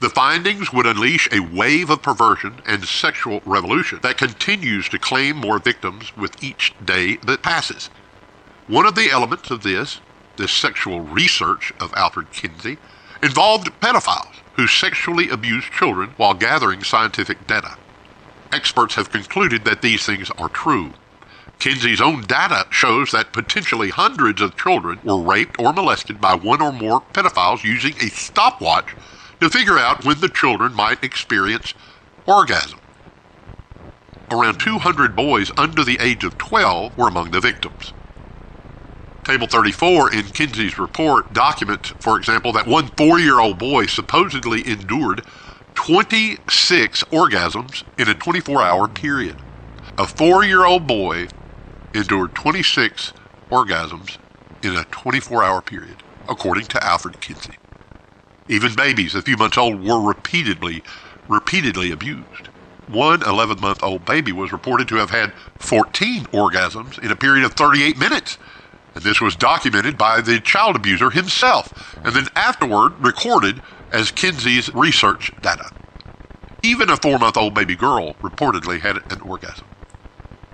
the 0.02 0.10
findings 0.10 0.74
would 0.74 0.88
unleash 0.88 1.30
a 1.32 1.40
wave 1.40 1.92
of 1.92 2.02
perversion 2.02 2.60
and 2.66 2.84
sexual 2.86 3.40
revolution 3.46 4.00
that 4.02 4.18
continues 4.18 4.90
to 4.90 4.98
claim 4.98 5.38
more 5.38 5.60
victims 5.60 6.18
with 6.18 6.44
each 6.44 6.74
day 6.84 7.18
that 7.18 7.44
passes. 7.44 7.92
One 8.66 8.88
of 8.88 8.96
the 8.96 9.12
elements 9.12 9.52
of 9.52 9.62
this, 9.62 10.02
this 10.38 10.52
sexual 10.52 11.02
research 11.02 11.72
of 11.80 11.94
Alfred 11.94 12.32
Kinsey, 12.32 12.80
involved 13.22 13.70
pedophiles 13.80 14.42
who 14.54 14.66
sexually 14.66 15.30
abused 15.30 15.72
children 15.72 16.16
while 16.18 16.34
gathering 16.34 16.84
scientific 16.84 17.46
data. 17.46 17.78
Experts 18.52 18.96
have 18.96 19.12
concluded 19.12 19.66
that 19.66 19.84
these 19.84 20.04
things 20.04 20.32
are 20.32 20.50
true. 20.50 20.94
Kinsey's 21.60 22.02
own 22.02 22.22
data 22.22 22.66
shows 22.72 23.12
that 23.12 23.34
potentially 23.34 23.92
hundreds 23.92 24.42
of 24.42 24.58
children 24.58 25.00
were 25.04 25.22
raped 25.22 25.60
or 25.60 25.72
molested 25.72 26.20
by 26.20 26.34
one 26.34 26.60
or 26.60 26.72
more 26.72 27.04
pedophiles 27.14 27.64
using 27.64 27.94
a 28.02 28.10
stopwatch 28.10 28.96
to 29.42 29.50
figure 29.50 29.78
out 29.78 30.06
when 30.06 30.20
the 30.20 30.30
children 30.30 30.74
might 30.74 31.04
experience 31.04 31.74
orgasm. 32.28 32.80
Around 34.30 34.60
200 34.60 35.16
boys 35.16 35.52
under 35.58 35.84
the 35.84 35.98
age 36.00 36.24
of 36.24 36.38
12 36.38 36.96
were 36.98 37.08
among 37.08 37.32
the 37.32 37.42
victims. 37.42 37.92
Table 39.24 39.48
34 39.48 40.14
in 40.14 40.26
Kinsey's 40.28 40.80
report 40.80 41.34
documents, 41.34 41.90
for 42.00 42.18
example, 42.18 42.54
that 42.54 42.68
one 42.68 42.88
four 42.90 43.20
year 43.20 43.40
old 43.40 43.58
boy 43.58 43.88
supposedly 43.88 44.66
endured 44.66 45.24
26 45.74 47.04
orgasms 47.06 47.84
in 47.98 48.08
a 48.08 48.14
24 48.14 48.62
hour 48.62 48.88
period. 48.88 49.38
A 49.98 50.06
four 50.06 50.44
year 50.44 50.66
old 50.66 50.86
boy 50.86 51.28
endured 51.94 52.36
26 52.36 53.14
orgasms 53.50 54.18
in 54.64 54.76
a 54.76 54.84
24 54.86 55.44
hour 55.44 55.62
period, 55.62 55.98
according 56.30 56.66
to 56.66 56.84
Alfred 56.84 57.20
Kinsey. 57.22 57.58
Even 58.52 58.76
babies, 58.76 59.16
a 59.16 59.22
few 59.22 59.38
months 59.38 59.58
old, 59.58 59.82
were 59.82 60.02
repeatedly, 60.02 60.84
repeatedly 61.30 61.90
abused. 61.90 62.50
One 62.88 63.24
11 63.24 63.62
month 63.62 63.82
old 63.82 64.04
baby 64.04 64.34
was 64.34 64.52
reported 64.52 64.90
to 64.90 64.96
have 64.96 65.10
had 65.10 65.32
14 65.60 66.26
orgasms 66.26 67.00
in 67.02 67.12
a 67.12 67.16
period 67.16 67.46
of 67.46 67.54
38 67.54 67.98
minutes. 67.98 68.38
And 68.94 69.06
this 69.06 69.22
was 69.22 69.38
documented 69.38 69.98
by 69.98 70.20
the 70.20 70.42
child 70.42 70.76
abuser 70.76 71.12
himself, 71.12 71.96
and 72.04 72.14
then 72.14 72.28
afterward 72.36 73.00
recorded 73.00 73.62
as 73.90 74.12
Kinsey's 74.12 74.74
research 74.76 75.32
data. 75.42 75.72
Even 76.62 76.90
a 76.90 76.98
four 76.98 77.18
month 77.18 77.38
old 77.38 77.54
baby 77.54 77.78
girl 77.78 78.16
reportedly 78.16 78.82
had 78.82 78.98
an 79.14 79.22
orgasm. 79.22 79.66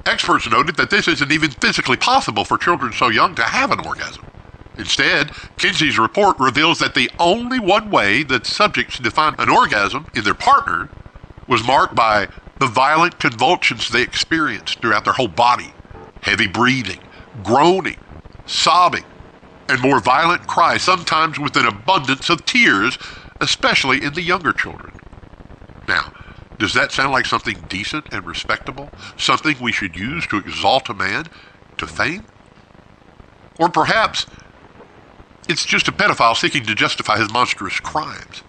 Experts 0.05 0.47
noted 0.47 0.75
that 0.75 0.91
this 0.91 1.07
isn't 1.07 1.31
even 1.31 1.49
physically 1.49 1.97
possible 1.97 2.45
for 2.45 2.59
children 2.59 2.93
so 2.93 3.09
young 3.09 3.33
to 3.33 3.43
have 3.43 3.71
an 3.71 3.83
orgasm. 3.87 4.23
Instead, 4.77 5.31
Kinsey's 5.57 5.97
report 5.97 6.39
reveals 6.39 6.79
that 6.79 6.93
the 6.93 7.09
only 7.19 7.59
one 7.59 7.89
way 7.89 8.23
that 8.23 8.45
subjects 8.45 8.99
define 8.99 9.35
an 9.39 9.49
orgasm 9.49 10.07
in 10.13 10.23
their 10.23 10.33
partner 10.33 10.89
was 11.47 11.65
marked 11.65 11.95
by 11.95 12.27
the 12.59 12.67
violent 12.67 13.19
convulsions 13.19 13.89
they 13.89 14.01
experienced 14.01 14.79
throughout 14.79 15.03
their 15.03 15.13
whole 15.13 15.27
body, 15.27 15.73
heavy 16.21 16.47
breathing, 16.47 16.99
groaning, 17.43 17.97
sobbing, 18.45 19.03
and 19.69 19.81
more 19.81 19.99
violent 19.99 20.47
cries, 20.47 20.81
sometimes 20.81 21.39
with 21.39 21.55
an 21.55 21.65
abundance 21.65 22.29
of 22.29 22.45
tears, 22.45 22.97
especially 23.41 24.03
in 24.03 24.13
the 24.13 24.21
younger 24.21 24.53
children. 24.53 24.93
Now, 25.87 26.13
does 26.57 26.73
that 26.73 26.91
sound 26.91 27.11
like 27.11 27.25
something 27.25 27.63
decent 27.69 28.05
and 28.11 28.25
respectable? 28.25 28.89
Something 29.17 29.57
we 29.59 29.71
should 29.71 29.95
use 29.95 30.25
to 30.27 30.37
exalt 30.37 30.89
a 30.89 30.93
man 30.93 31.25
to 31.77 31.87
fame? 31.87 32.25
Or 33.59 33.69
perhaps 33.69 34.25
it's 35.47 35.65
just 35.65 35.87
a 35.87 35.91
pedophile 35.91 36.35
seeking 36.35 36.63
to 36.65 36.75
justify 36.75 37.17
his 37.17 37.31
monstrous 37.31 37.79
crimes. 37.79 38.43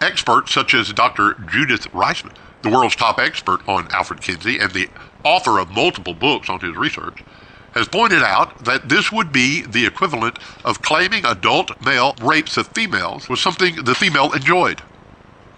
Experts 0.00 0.52
such 0.52 0.74
as 0.74 0.92
Dr. 0.92 1.34
Judith 1.50 1.90
Reisman, 1.92 2.34
the 2.62 2.70
world's 2.70 2.96
top 2.96 3.18
expert 3.18 3.66
on 3.68 3.88
Alfred 3.90 4.20
Kinsey 4.20 4.58
and 4.58 4.72
the 4.72 4.88
author 5.24 5.58
of 5.58 5.70
multiple 5.70 6.14
books 6.14 6.48
on 6.48 6.60
his 6.60 6.76
research, 6.76 7.24
has 7.72 7.88
pointed 7.88 8.22
out 8.22 8.64
that 8.64 8.88
this 8.88 9.12
would 9.12 9.32
be 9.32 9.62
the 9.62 9.86
equivalent 9.86 10.38
of 10.64 10.82
claiming 10.82 11.24
adult 11.24 11.84
male 11.84 12.14
rapes 12.22 12.56
of 12.56 12.68
females 12.68 13.28
was 13.28 13.40
something 13.40 13.84
the 13.84 13.94
female 13.94 14.32
enjoyed. 14.32 14.82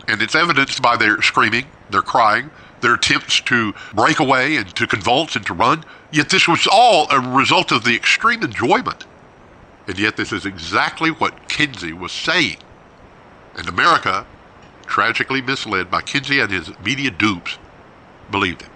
And 0.08 0.20
it's 0.20 0.34
evidenced 0.34 0.82
by 0.82 0.96
their 0.96 1.22
screaming, 1.22 1.66
their 1.90 2.02
crying, 2.02 2.50
their 2.80 2.94
attempts 2.94 3.40
to 3.42 3.74
break 3.94 4.18
away 4.18 4.56
and 4.56 4.74
to 4.74 4.86
convulse 4.86 5.36
and 5.36 5.44
to 5.46 5.54
run. 5.54 5.84
Yet 6.10 6.30
this 6.30 6.48
was 6.48 6.66
all 6.70 7.06
a 7.10 7.20
result 7.20 7.72
of 7.72 7.84
the 7.84 7.94
extreme 7.94 8.42
enjoyment 8.42 9.04
and 9.86 9.98
yet, 9.98 10.16
this 10.16 10.32
is 10.32 10.46
exactly 10.46 11.10
what 11.10 11.48
Kinsey 11.48 11.92
was 11.92 12.12
saying. 12.12 12.58
And 13.56 13.68
America, 13.68 14.26
tragically 14.86 15.40
misled 15.40 15.90
by 15.90 16.02
Kinsey 16.02 16.40
and 16.40 16.50
his 16.50 16.78
media 16.78 17.10
dupes, 17.10 17.58
believed 18.30 18.62
it. 18.62 18.68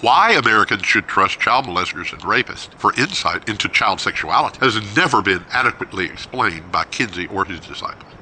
Why 0.00 0.32
Americans 0.32 0.84
should 0.84 1.06
trust 1.06 1.38
child 1.40 1.66
molesters 1.66 2.12
and 2.12 2.22
rapists 2.22 2.74
for 2.74 2.92
insight 2.94 3.48
into 3.48 3.68
child 3.68 4.00
sexuality 4.00 4.58
has 4.60 4.96
never 4.96 5.22
been 5.22 5.44
adequately 5.52 6.06
explained 6.06 6.72
by 6.72 6.84
Kinsey 6.84 7.26
or 7.28 7.44
his 7.44 7.60
disciples. 7.60 8.12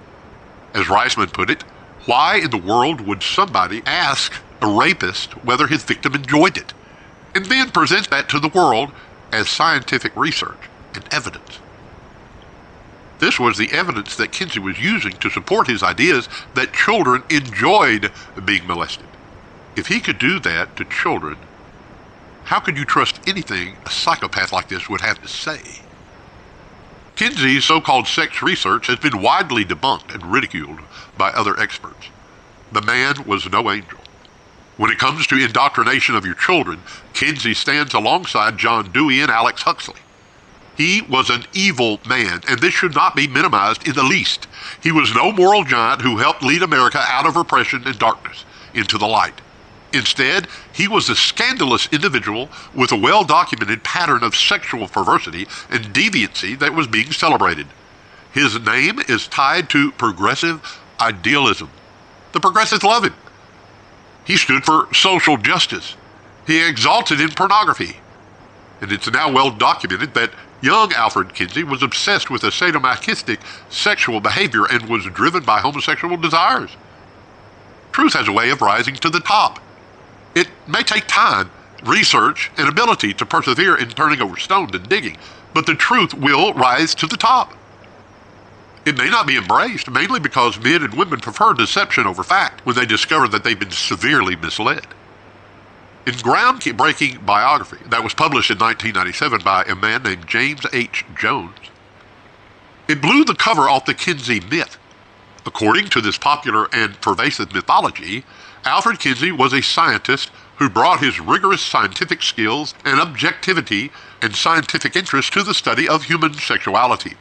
As 0.75 0.87
Reisman 0.87 1.33
put 1.33 1.51
it, 1.51 1.65
why 2.07 2.37
in 2.37 2.51
the 2.51 2.59
world 2.59 3.01
would 3.01 3.23
somebody 3.23 3.83
ask 3.87 4.33
a 4.61 4.67
rapist 4.69 5.43
whether 5.45 5.67
his 5.67 5.85
victim 5.85 6.15
enjoyed 6.15 6.59
it, 6.59 6.75
and 7.35 7.47
then 7.47 7.71
present 7.71 8.11
that 8.11 8.29
to 8.29 8.41
the 8.41 8.49
world 8.49 8.93
as 9.33 9.49
scientific 9.49 10.15
research? 10.17 10.70
And 10.95 11.05
evidence. 11.13 11.61
This 13.21 13.39
was 13.39 13.59
the 13.59 13.71
evidence 13.71 14.17
that 14.17 14.33
Kinsey 14.33 14.61
was 14.61 14.81
using 14.81 15.13
to 15.13 15.31
support 15.31 15.67
his 15.67 15.83
ideas 15.83 16.29
that 16.55 16.73
children 16.73 17.23
enjoyed 17.31 18.11
being 18.45 18.67
molested. 18.67 19.07
If 19.77 19.89
he 19.89 20.01
could 20.01 20.19
do 20.19 20.41
that 20.41 20.77
to 20.77 20.85
children, 20.87 21.37
how 22.45 22.61
could 22.61 22.77
you 22.77 22.85
trust 22.85 23.21
anything 23.29 23.77
a 23.87 23.91
psychopath 23.91 24.53
like 24.53 24.69
this 24.69 24.89
would 24.89 25.03
have 25.03 25.21
to 25.23 25.29
say? 25.29 25.61
Kinsey's 27.15 27.67
so 27.67 27.81
called 27.81 28.09
sex 28.09 28.43
research 28.43 28.87
has 28.87 28.99
been 28.99 29.21
widely 29.21 29.65
debunked 29.65 30.15
and 30.15 30.33
ridiculed 30.33 30.81
by 31.19 31.31
other 31.31 31.59
experts. 31.61 32.09
The 32.73 32.81
man 32.81 33.25
was 33.27 33.51
no 33.51 33.71
angel. 33.71 33.99
When 34.79 34.91
it 34.91 34.99
comes 34.99 35.27
to 35.27 35.37
indoctrination 35.37 36.17
of 36.17 36.25
your 36.25 36.35
children, 36.35 36.81
Kinsey 37.13 37.53
stands 37.53 37.93
alongside 37.93 38.57
John 38.57 38.91
Dewey 38.91 39.21
and 39.21 39.31
Aldous 39.31 39.61
Huxley. 39.63 40.01
He 40.81 41.03
was 41.03 41.29
an 41.29 41.45
evil 41.53 42.01
man, 42.09 42.41
and 42.49 42.59
this 42.59 42.73
should 42.73 42.95
not 42.95 43.15
be 43.15 43.27
minimized 43.27 43.87
in 43.87 43.93
the 43.93 44.03
least. 44.03 44.47
He 44.83 44.91
was 44.91 45.15
no 45.15 45.31
moral 45.31 45.63
giant 45.63 46.01
who 46.01 46.17
helped 46.17 46.43
lead 46.43 46.63
America 46.63 47.05
out 47.07 47.27
of 47.27 47.37
repression 47.37 47.83
and 47.85 47.99
darkness 47.99 48.47
into 48.73 48.97
the 48.97 49.07
light. 49.07 49.43
Instead, 49.93 50.49
he 50.73 50.89
was 50.89 51.11
a 51.11 51.15
scandalous 51.15 51.87
individual 51.93 52.49
with 52.75 52.93
a 52.93 52.97
well 52.97 53.25
documented 53.25 53.85
pattern 53.85 54.25
of 54.25 54.35
sexual 54.35 54.89
perversity 54.89 55.47
and 55.69 55.93
deviancy 55.93 56.59
that 56.59 56.73
was 56.73 56.87
being 56.87 57.13
celebrated. 57.13 57.67
His 58.33 58.59
name 58.59 59.01
is 59.01 59.29
tied 59.29 59.69
to 59.69 59.93
progressive 59.93 60.81
idealism. 60.99 61.69
The 62.33 62.41
progressives 62.41 62.85
love 62.85 63.05
him. 63.05 63.15
He 64.25 64.39
stood 64.39 64.65
for 64.65 64.89
social 64.95 65.37
justice. 65.37 65.95
He 66.47 66.67
exalted 66.67 67.21
in 67.21 67.33
pornography. 67.33 67.99
And 68.81 68.91
it's 68.91 69.11
now 69.11 69.31
well 69.31 69.51
documented 69.51 70.15
that 70.15 70.33
Young 70.63 70.93
Alfred 70.93 71.35
Kinsey 71.35 71.65
was 71.65 71.83
obsessed 71.83 72.29
with 72.31 72.45
a 72.45 72.49
sadomasochistic 72.49 73.41
sexual 73.71 74.21
behavior 74.21 74.67
and 74.67 74.89
was 74.89 75.05
driven 75.07 75.43
by 75.43 75.61
homosexual 75.61 76.19
desires. 76.19 76.77
Truth 77.93 78.13
has 78.13 78.29
a 78.29 78.33
way 78.33 78.51
of 78.51 78.61
rising 78.61 78.95
to 78.97 79.11
the 79.11 79.21
top. 79.21 79.59
It 80.35 80.49
may 80.69 80.83
take 80.83 81.07
time, 81.07 81.51
research, 81.85 82.51
and 82.59 82.69
ability 82.69 83.15
to 83.15 83.27
persevere 83.27 83.77
in 83.77 83.89
turning 83.91 84.21
over 84.21 84.37
stones 84.37 84.75
and 84.75 84.89
digging, 84.89 85.17
but 85.55 85.67
the 85.67 85.75
truth 85.75 86.13
will 86.15 86.53
rise 86.55 86.95
to 86.97 87.07
the 87.07 87.17
top. 87.17 87.55
It 88.85 88.97
may 88.97 89.11
not 89.11 89.27
be 89.27 89.37
embraced, 89.37 89.91
mainly 89.91 90.21
because 90.21 90.59
men 90.59 90.83
and 90.83 90.95
women 90.95 91.21
prefer 91.21 91.55
deception 91.55 92.07
over 92.07 92.23
fact 92.23 92.65
when 92.65 92.77
they 92.77 92.87
discover 92.87 93.29
that 93.29 93.45
they've 93.45 93.59
been 93.59 93.71
severely 93.71 94.37
misled. 94.37 94.87
In 96.07 96.15
groundbreaking 96.15 97.27
biography 97.27 97.77
that 97.91 98.03
was 98.03 98.15
published 98.15 98.51
in 98.51 98.59
1997 98.59 99.43
by 99.45 99.65
a 99.65 99.75
man 99.75 100.03
named 100.03 100.27
James 100.27 100.65
H. 100.73 101.05
Jones, 101.15 101.59
it 102.89 103.03
blew 103.03 103.23
the 103.23 103.35
cover 103.35 103.69
off 103.69 103.85
the 103.85 103.93
Kinsey 103.93 104.41
myth. 104.41 104.79
According 105.45 105.91
to 105.91 106.01
this 106.01 106.17
popular 106.17 106.69
and 106.73 106.99
pervasive 107.03 107.53
mythology, 107.53 108.25
Alfred 108.65 108.99
Kinsey 108.99 109.31
was 109.31 109.53
a 109.53 109.61
scientist 109.61 110.31
who 110.57 110.71
brought 110.71 111.01
his 111.01 111.21
rigorous 111.21 111.61
scientific 111.61 112.23
skills 112.23 112.75
and 112.85 112.99
objectivity 112.99 113.93
and 114.23 114.35
scientific 114.35 114.97
interest 114.97 115.35
to 115.35 115.43
the 115.43 115.55
study 115.55 115.87
of 115.87 116.05
human 116.05 116.33
sexuality. 116.33 117.17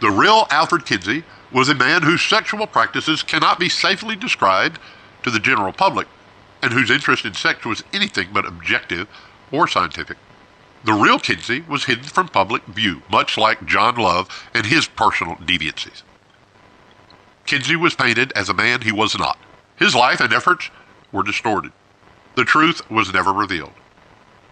The 0.00 0.10
real 0.10 0.46
Alfred 0.50 0.86
Kinsey 0.86 1.24
was 1.52 1.68
a 1.68 1.74
man 1.74 2.02
whose 2.02 2.22
sexual 2.22 2.66
practices 2.66 3.22
cannot 3.22 3.58
be 3.58 3.68
safely 3.68 4.16
described 4.16 4.78
to 5.22 5.30
the 5.30 5.40
general 5.40 5.74
public 5.74 6.08
and 6.62 6.72
whose 6.72 6.90
interest 6.90 7.24
in 7.24 7.34
sex 7.34 7.64
was 7.64 7.84
anything 7.92 8.28
but 8.32 8.46
objective 8.46 9.08
or 9.52 9.66
scientific. 9.66 10.16
The 10.84 10.92
real 10.92 11.18
Kinsey 11.18 11.60
was 11.68 11.84
hidden 11.84 12.04
from 12.04 12.28
public 12.28 12.64
view, 12.64 13.02
much 13.10 13.36
like 13.36 13.66
John 13.66 13.96
Love 13.96 14.48
and 14.54 14.66
his 14.66 14.88
personal 14.88 15.36
deviancies. 15.36 16.02
Kinsey 17.44 17.76
was 17.76 17.94
painted 17.94 18.32
as 18.34 18.48
a 18.48 18.54
man 18.54 18.82
he 18.82 18.92
was 18.92 19.18
not. 19.18 19.38
His 19.76 19.94
life 19.94 20.20
and 20.20 20.32
efforts 20.32 20.70
were 21.12 21.22
distorted. 21.22 21.72
The 22.34 22.44
truth 22.44 22.88
was 22.90 23.12
never 23.12 23.32
revealed. 23.32 23.72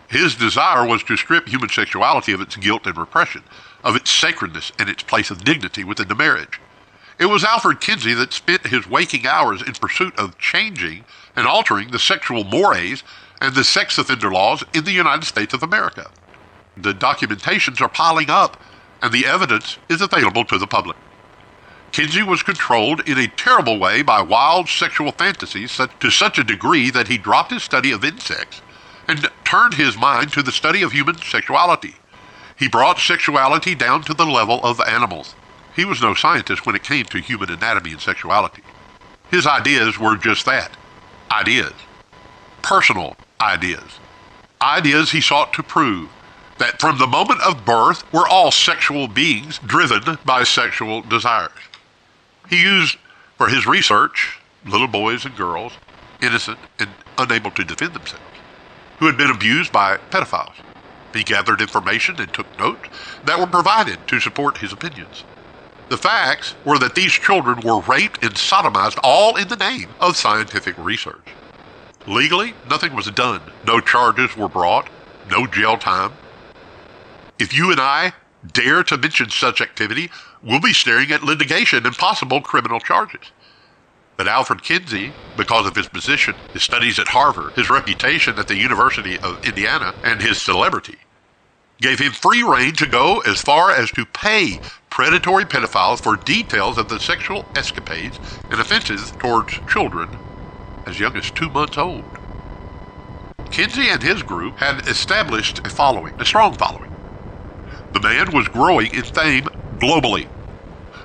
His 0.09 0.35
desire 0.35 0.87
was 0.87 1.03
to 1.05 1.17
strip 1.17 1.49
human 1.49 1.69
sexuality 1.69 2.33
of 2.33 2.41
its 2.41 2.57
guilt 2.57 2.87
and 2.87 2.97
repression, 2.97 3.45
of 3.85 3.95
its 3.95 4.11
sacredness 4.11 4.73
and 4.79 4.89
its 4.89 5.03
place 5.03 5.31
of 5.31 5.45
dignity 5.45 5.85
within 5.85 6.09
the 6.09 6.15
marriage. 6.15 6.61
It 7.19 7.27
was 7.27 7.45
Alfred 7.45 7.81
Kinsey 7.81 8.15
that 8.15 8.33
spent 8.33 8.67
his 8.67 8.87
waking 8.87 9.27
hours 9.27 9.61
in 9.61 9.75
pursuit 9.75 10.19
of 10.19 10.39
changing 10.39 11.05
and 11.39 11.47
altering 11.47 11.93
the 11.93 12.01
sexual 12.01 12.43
mores 12.43 13.05
and 13.41 13.55
the 13.55 13.63
sex 13.63 13.97
offender 13.97 14.29
laws 14.29 14.65
in 14.75 14.83
the 14.83 14.91
United 14.91 15.25
States 15.25 15.55
of 15.55 15.63
America. 15.63 16.11
The 16.77 16.93
documentations 16.93 17.81
are 17.81 17.89
piling 17.89 18.29
up, 18.29 18.61
and 19.01 19.13
the 19.13 19.25
evidence 19.25 19.79
is 19.89 20.01
available 20.01 20.45
to 20.47 20.59
the 20.59 20.67
public. 20.67 20.97
Kinsey 21.93 22.25
was 22.25 22.43
controlled 22.43 23.09
in 23.09 23.19
a 23.19 23.29
terrible 23.29 23.79
way 23.79 24.03
by 24.03 24.21
wild 24.21 24.69
sexual 24.69 25.13
fantasies 25.13 25.81
to 26.01 26.11
such 26.11 26.41
a 26.41 26.45
degree 26.45 26.91
that 26.91 27.07
he 27.07 27.17
dropped 27.17 27.53
his 27.53 27.63
study 27.63 27.93
of 27.93 28.05
insects 28.05 28.61
and 29.07 29.31
turned 29.45 29.75
his 29.75 29.97
mind 29.97 30.33
to 30.33 30.43
the 30.43 30.51
study 30.51 30.83
of 30.83 30.91
human 30.91 31.19
sexuality. 31.19 31.95
He 32.59 32.69
brought 32.69 32.99
sexuality 32.99 33.77
down 33.77 34.03
to 34.03 34.13
the 34.13 34.27
level 34.27 34.59
of 34.65 34.81
animals. 34.81 35.37
He 35.77 35.85
was 35.85 36.03
no 36.03 36.15
scientist 36.15 36.67
when 36.67 36.75
it 36.75 36.83
came 36.83 37.05
to 37.05 37.21
human 37.21 37.49
anatomy 37.49 37.93
and 37.93 38.01
sexuality. 38.01 38.63
His 39.31 39.47
ideas 39.47 40.01
were 40.01 40.17
just 40.17 40.45
that 40.47 40.77
ideas. 41.31 41.75
Personal 42.63 43.17
ideas. 43.41 44.01
Ideas 44.61 45.13
he 45.13 45.21
sought 45.21 45.53
to 45.55 45.63
prove 45.63 46.11
that 46.59 46.81
from 46.81 46.99
the 46.99 47.07
moment 47.07 47.41
of 47.43 47.65
birth 47.65 48.03
we're 48.13 48.29
all 48.29 48.51
sexual 48.51 49.07
beings 49.09 49.59
driven 49.59 50.19
by 50.25 50.43
sexual 50.45 51.03
desires. 51.03 51.53
He 52.49 52.61
used 52.63 52.99
for 53.37 53.49
his 53.49 53.67
research 53.67 54.41
little 54.65 54.89
boys 54.89 55.25
and 55.25 55.37
girls, 55.37 55.79
innocent 56.21 56.59
and 56.79 56.91
unable 57.17 57.51
to 57.53 57.65
defend 57.65 57.95
themselves, 57.95 58.25
who 58.99 59.07
had 59.07 59.17
been 59.17 59.31
abused 59.31 59.73
by 59.73 59.99
pedophiles. 60.11 60.55
He 61.15 61.23
gathered 61.25 61.61
information 61.61 62.21
and 62.21 62.33
took 62.33 62.59
notes 62.59 62.89
that 63.23 63.39
were 63.39 63.47
provided 63.47 64.07
to 64.09 64.21
support 64.21 64.59
his 64.59 64.73
opinions. 64.73 65.25
The 65.89 65.97
facts 65.97 66.55
were 66.67 66.79
that 66.79 66.95
these 66.95 67.13
children 67.13 67.61
were 67.61 67.81
raped 67.81 68.23
and 68.23 68.35
sodomized 68.35 68.99
all 69.03 69.37
in 69.37 69.49
the 69.49 69.57
name 69.57 69.89
of 70.01 70.17
scientific 70.17 70.77
research. 70.77 71.33
Legally, 72.07 72.55
nothing 72.69 72.95
was 72.95 73.11
done. 73.11 73.41
No 73.67 73.81
charges 73.81 74.37
were 74.37 74.49
brought, 74.49 74.89
no 75.31 75.47
jail 75.47 75.79
time. 75.79 76.13
If 77.39 77.57
you 77.57 77.71
and 77.71 77.81
I 77.81 78.13
dare 78.53 78.83
to 78.85 78.99
mention 78.99 79.31
such 79.31 79.61
activity, 79.61 80.11
we'll 80.43 80.61
be 80.61 80.73
staring 80.73 81.11
at 81.11 81.23
litigation 81.23 81.87
and 81.87 81.97
possible 81.97 82.41
criminal 82.41 82.81
charges. 82.81 83.33
But 84.17 84.29
Alfred 84.29 84.63
Kinsey, 84.63 85.13
because 85.37 85.67
of 85.67 85.77
his 85.77 85.89
position, 85.89 86.35
his 86.53 86.63
studies 86.63 86.99
at 86.99 87.09
Harvard, 87.09 87.53
his 87.53 87.71
reputation 87.71 88.39
at 88.39 88.49
the 88.49 88.57
University 88.57 89.19
of 89.21 89.45
Indiana, 89.47 89.95
and 90.03 90.21
his 90.21 90.41
celebrity, 90.41 90.99
gave 91.81 91.99
him 92.01 92.13
free 92.13 92.43
rein 92.43 92.75
to 92.75 92.87
go 92.87 93.21
as 93.21 93.43
far 93.43 93.71
as 93.73 93.91
to 93.93 94.07
pay 94.07 94.61
predatory 94.91 95.45
pedophiles 95.45 96.01
for 96.03 96.17
details 96.17 96.79
of 96.79 96.89
the 96.89 97.01
sexual 97.01 97.47
escapades 97.55 98.21
and 98.51 98.61
offenses 98.61 99.13
towards 99.19 99.61
children 99.69 100.21
as 100.87 101.01
young 101.01 101.17
as 101.17 101.31
two 101.31 101.51
months 101.51 101.79
old. 101.79 102.19
Kinsey 103.51 103.89
and 103.89 104.03
his 104.03 104.23
group 104.23 104.59
had 104.59 104.87
established 104.89 105.61
a 105.65 105.71
following, 105.71 106.15
a 106.19 106.25
strong 106.25 106.55
following. 106.55 106.91
The 107.93 108.01
man 108.01 108.33
was 108.33 108.49
growing 108.49 108.89
in 108.95 109.05
fame 109.05 109.47
globally. 109.77 110.29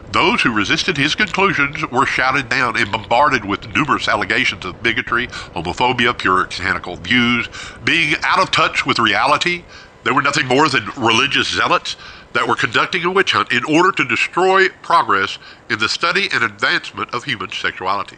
Those 0.07 0.41
who 0.43 0.53
resisted 0.55 0.97
his 0.97 1.15
conclusions 1.15 1.83
were 1.91 2.05
shouted 2.05 2.49
down 2.49 2.77
and 2.77 2.91
bombarded 2.91 3.45
with 3.45 3.67
numerous 3.75 4.07
allegations 4.07 4.65
of 4.65 4.83
bigotry, 4.83 5.27
homophobia, 5.55 6.17
puritanical 6.17 6.97
views, 6.97 7.49
being 7.83 8.15
out 8.23 8.39
of 8.39 8.51
touch 8.51 8.85
with 8.85 8.99
reality. 8.99 9.65
They 10.03 10.11
were 10.11 10.21
nothing 10.21 10.47
more 10.47 10.69
than 10.69 10.89
religious 10.97 11.49
zealots 11.49 11.95
that 12.33 12.47
were 12.47 12.55
conducting 12.55 13.05
a 13.05 13.11
witch 13.11 13.33
hunt 13.33 13.51
in 13.51 13.63
order 13.65 13.91
to 13.93 14.05
destroy 14.05 14.69
progress 14.81 15.39
in 15.69 15.79
the 15.79 15.89
study 15.89 16.29
and 16.33 16.43
advancement 16.43 17.13
of 17.13 17.23
human 17.25 17.51
sexuality. 17.51 18.17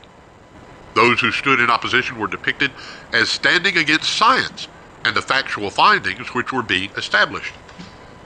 Those 0.96 1.22
who 1.22 1.32
stood 1.32 1.60
in 1.60 1.70
opposition 1.70 2.18
were 2.20 2.28
depicted 2.28 2.74
as 3.14 3.30
standing 3.30 3.78
against 3.78 4.16
science 4.18 4.68
and 5.06 5.16
the 5.16 5.22
factual 5.22 5.70
findings 5.70 6.34
which 6.34 6.52
were 6.54 6.64
being 6.64 6.92
established 6.98 7.56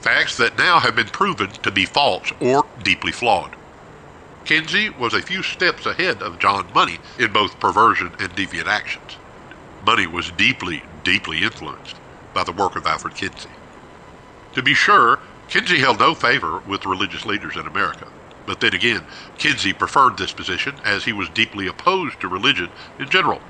facts 0.02 0.38
that 0.38 0.58
now 0.58 0.80
have 0.80 0.96
been 0.96 1.10
proven 1.10 1.52
to 1.52 1.72
be 1.72 1.86
false 1.86 2.32
or 2.40 2.66
deeply 2.84 3.12
flawed. 3.12 3.58
Kinsey 4.46 4.90
was 4.90 5.14
a 5.14 5.22
few 5.22 5.44
steps 5.44 5.86
ahead 5.86 6.22
of 6.22 6.40
John 6.40 6.72
Money 6.74 7.00
in 7.20 7.34
both 7.34 7.60
perversion 7.60 8.16
and 8.20 8.32
deviant 8.36 8.68
actions. 8.68 9.18
Money 9.86 10.08
was 10.08 10.32
deeply, 10.32 10.84
deeply 11.04 11.44
influenced 11.44 11.99
by 12.40 12.46
the 12.46 12.52
work 12.54 12.78
of 12.78 12.88
Alfred 12.88 13.16
Kinsey. 13.16 13.50
To 14.54 14.64
be 14.64 14.74
sure, 14.74 15.20
Kinsey 15.50 15.80
held 15.80 16.00
no 16.00 16.16
favor 16.16 16.60
with 16.66 16.86
religious 16.86 17.26
leaders 17.26 17.58
in 17.58 17.68
America. 17.68 18.08
But 18.46 18.62
then 18.62 18.74
again, 18.74 19.04
Kinsey 19.38 19.74
preferred 19.74 20.18
this 20.18 20.32
position 20.32 20.76
as 20.86 21.04
he 21.04 21.12
was 21.12 21.28
deeply 21.28 21.68
opposed 21.68 22.22
to 22.22 22.30
religion 22.30 22.70
in 22.98 23.10
general. 23.10 23.42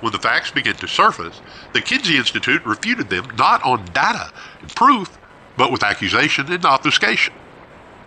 When 0.00 0.12
the 0.12 0.18
facts 0.18 0.50
began 0.50 0.74
to 0.74 0.86
surface, 0.86 1.40
the 1.72 1.80
Kinsey 1.80 2.18
Institute 2.18 2.66
refuted 2.66 3.08
them 3.08 3.34
not 3.38 3.64
on 3.64 3.86
data 3.94 4.30
and 4.60 4.74
proof, 4.74 5.18
but 5.56 5.72
with 5.72 5.82
accusation 5.82 6.52
and 6.52 6.66
obfuscation. 6.66 7.32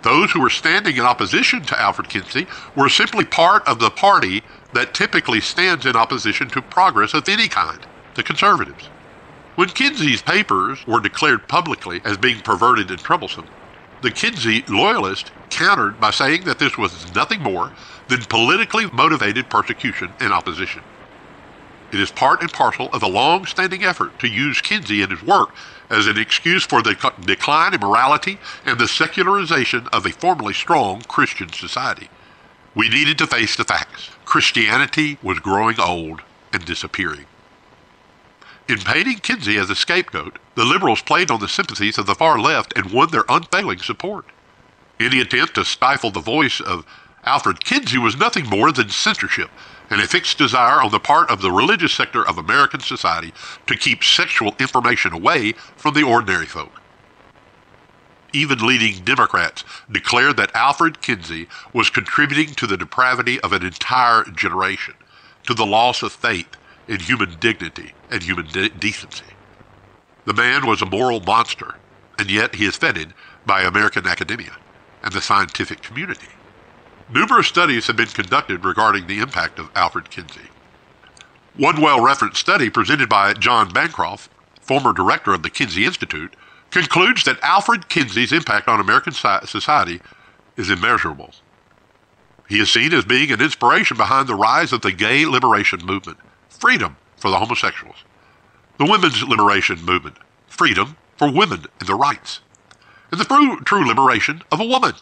Those 0.04 0.32
who 0.32 0.42
were 0.42 0.52
standing 0.52 0.98
in 0.98 1.04
opposition 1.04 1.64
to 1.64 1.82
Alfred 1.82 2.10
Kinsey 2.10 2.46
were 2.76 2.90
simply 2.90 3.26
part 3.26 3.68
of 3.68 3.80
the 3.80 3.90
party 3.90 4.44
that 4.74 4.94
typically 4.94 5.42
stands 5.42 5.88
in 5.88 5.96
opposition 5.96 6.48
to 6.50 6.62
progress 6.62 7.16
of 7.16 7.28
any 7.28 7.48
kind, 7.48 7.80
the 8.14 8.22
conservatives. 8.22 8.88
When 9.56 9.70
Kinsey's 9.70 10.24
papers 10.24 10.86
were 10.88 11.02
declared 11.02 11.48
publicly 11.50 12.02
as 12.06 12.18
being 12.18 12.42
perverted 12.42 12.92
and 12.92 13.04
troublesome, 13.04 13.50
the 14.02 14.12
Kinsey 14.12 14.64
loyalists 14.68 15.32
countered 15.52 16.00
by 16.00 16.12
saying 16.12 16.46
that 16.46 16.60
this 16.60 16.78
was 16.78 17.14
nothing 17.14 17.42
more 17.42 17.74
than 18.08 18.26
politically 18.26 18.88
motivated 18.92 19.50
persecution 19.50 20.16
and 20.20 20.34
opposition. 20.34 20.86
It 21.92 22.00
is 22.00 22.12
part 22.12 22.42
and 22.42 22.54
parcel 22.54 22.90
of 22.94 23.04
a 23.04 23.08
long 23.08 23.46
standing 23.46 23.84
effort 23.84 24.20
to 24.20 24.28
use 24.30 24.62
Kinsey 24.62 25.02
and 25.02 25.12
his 25.12 25.24
work 25.24 25.56
as 25.90 26.08
an 26.08 26.18
excuse 26.18 26.66
for 26.66 26.82
the 26.82 26.96
decline 27.22 27.74
in 27.74 27.82
morality 27.82 28.40
and 28.66 28.80
the 28.80 28.88
secularization 28.88 29.88
of 29.94 30.06
a 30.06 30.12
formerly 30.12 30.54
strong 30.54 31.02
Christian 31.10 31.52
society. 31.54 32.10
We 32.76 32.90
needed 32.90 33.18
to 33.20 33.28
face 33.28 33.58
the 33.58 33.66
facts. 33.66 34.12
Christianity 34.26 35.20
was 35.22 35.40
growing 35.40 35.80
old 35.80 36.24
and 36.54 36.66
disappearing. 36.66 37.28
In 38.72 38.80
painting 38.80 39.18
Kinsey 39.18 39.58
as 39.58 39.70
a 39.70 39.76
scapegoat, 39.76 40.40
the 40.56 40.64
liberals 40.64 41.02
played 41.02 41.30
on 41.30 41.42
the 41.42 41.50
sympathies 41.50 41.98
of 41.98 42.06
the 42.06 42.16
far 42.16 42.40
left 42.40 42.72
and 42.78 42.94
won 42.94 43.12
their 43.12 43.26
unfailing 43.28 43.80
support. 43.80 44.24
Any 44.98 45.20
attempt 45.20 45.56
to 45.56 45.66
stifle 45.66 46.10
the 46.10 46.22
voice 46.22 46.62
of 46.62 46.86
Alfred 47.26 47.66
Kinsey 47.66 47.98
was 47.98 48.16
nothing 48.16 48.48
more 48.48 48.72
than 48.72 48.88
censorship 48.88 49.50
and 49.90 50.00
a 50.00 50.08
fixed 50.08 50.38
desire 50.38 50.82
on 50.82 50.90
the 50.90 51.02
part 51.02 51.30
of 51.30 51.42
the 51.42 51.52
religious 51.52 51.94
sector 51.94 52.26
of 52.26 52.38
American 52.38 52.80
society 52.80 53.34
to 53.68 53.76
keep 53.76 54.06
sexual 54.06 54.56
information 54.58 55.12
away 55.12 55.52
from 55.76 55.94
the 55.94 56.04
ordinary 56.04 56.46
folk. 56.46 56.72
Even 58.32 58.66
leading 58.66 59.04
Democrats 59.04 59.66
declared 59.92 60.38
that 60.38 60.56
Alfred 60.56 61.02
Kinsey 61.02 61.50
was 61.74 61.90
contributing 61.90 62.56
to 62.56 62.68
the 62.68 62.78
depravity 62.78 63.38
of 63.42 63.52
an 63.52 63.66
entire 63.66 64.24
generation, 64.24 64.94
to 65.46 65.54
the 65.54 65.66
loss 65.66 66.02
of 66.02 66.14
faith 66.14 66.56
in 66.88 67.00
human 67.00 67.38
dignity 67.40 67.94
and 68.10 68.24
human 68.24 68.48
de- 68.48 68.70
decency. 68.70 69.26
The 70.26 70.34
man 70.34 70.68
was 70.68 70.82
a 70.82 70.86
moral 70.86 71.20
monster, 71.20 71.76
and 72.20 72.30
yet 72.30 72.56
he 72.56 72.66
is 72.66 72.76
feted 72.76 73.14
by 73.46 73.64
American 73.64 74.06
academia 74.08 74.58
and 75.04 75.14
the 75.14 75.22
scientific 75.22 75.82
community. 75.82 76.28
Numerous 77.12 77.48
studies 77.48 77.88
have 77.88 77.98
been 77.98 78.08
conducted 78.08 78.64
regarding 78.64 79.08
the 79.08 79.20
impact 79.20 79.60
of 79.60 79.72
Alfred 79.76 80.10
Kinsey. 80.10 80.50
One 81.58 81.82
well 81.82 82.02
referenced 82.02 82.40
study 82.40 82.70
presented 82.70 83.10
by 83.10 83.34
John 83.34 83.74
Bancroft, 83.74 84.30
former 84.62 84.94
director 84.94 85.34
of 85.34 85.44
the 85.44 85.50
Kinsey 85.50 85.86
Institute, 85.86 86.36
concludes 86.70 87.26
that 87.26 87.40
Alfred 87.42 87.90
Kinsey's 87.90 88.32
impact 88.32 88.68
on 88.68 88.80
American 88.80 89.14
society 89.14 90.02
is 90.56 90.70
immeasurable. 90.70 91.32
He 92.48 92.60
is 92.60 92.72
seen 92.72 92.94
as 92.94 93.06
being 93.06 93.32
an 93.32 93.42
inspiration 93.42 93.98
behind 93.98 94.28
the 94.28 94.36
rise 94.36 94.72
of 94.72 94.82
the 94.82 94.92
gay 94.92 95.26
liberation 95.26 95.86
movement, 95.86 96.18
freedom 96.52 96.98
for 97.18 97.32
the 97.32 97.38
homosexuals, 97.38 98.04
the 98.78 98.86
women's 98.86 99.24
liberation 99.24 99.84
movement, 99.84 100.18
freedom 100.48 100.98
for 101.18 101.32
women 101.32 101.66
and 101.80 101.90
their 101.90 101.96
rights, 101.96 102.42
and 103.12 103.20
the 103.20 103.62
true 103.66 103.88
liberation 103.88 104.42
of 104.52 104.60
a 104.60 104.66
woman. 104.66 104.94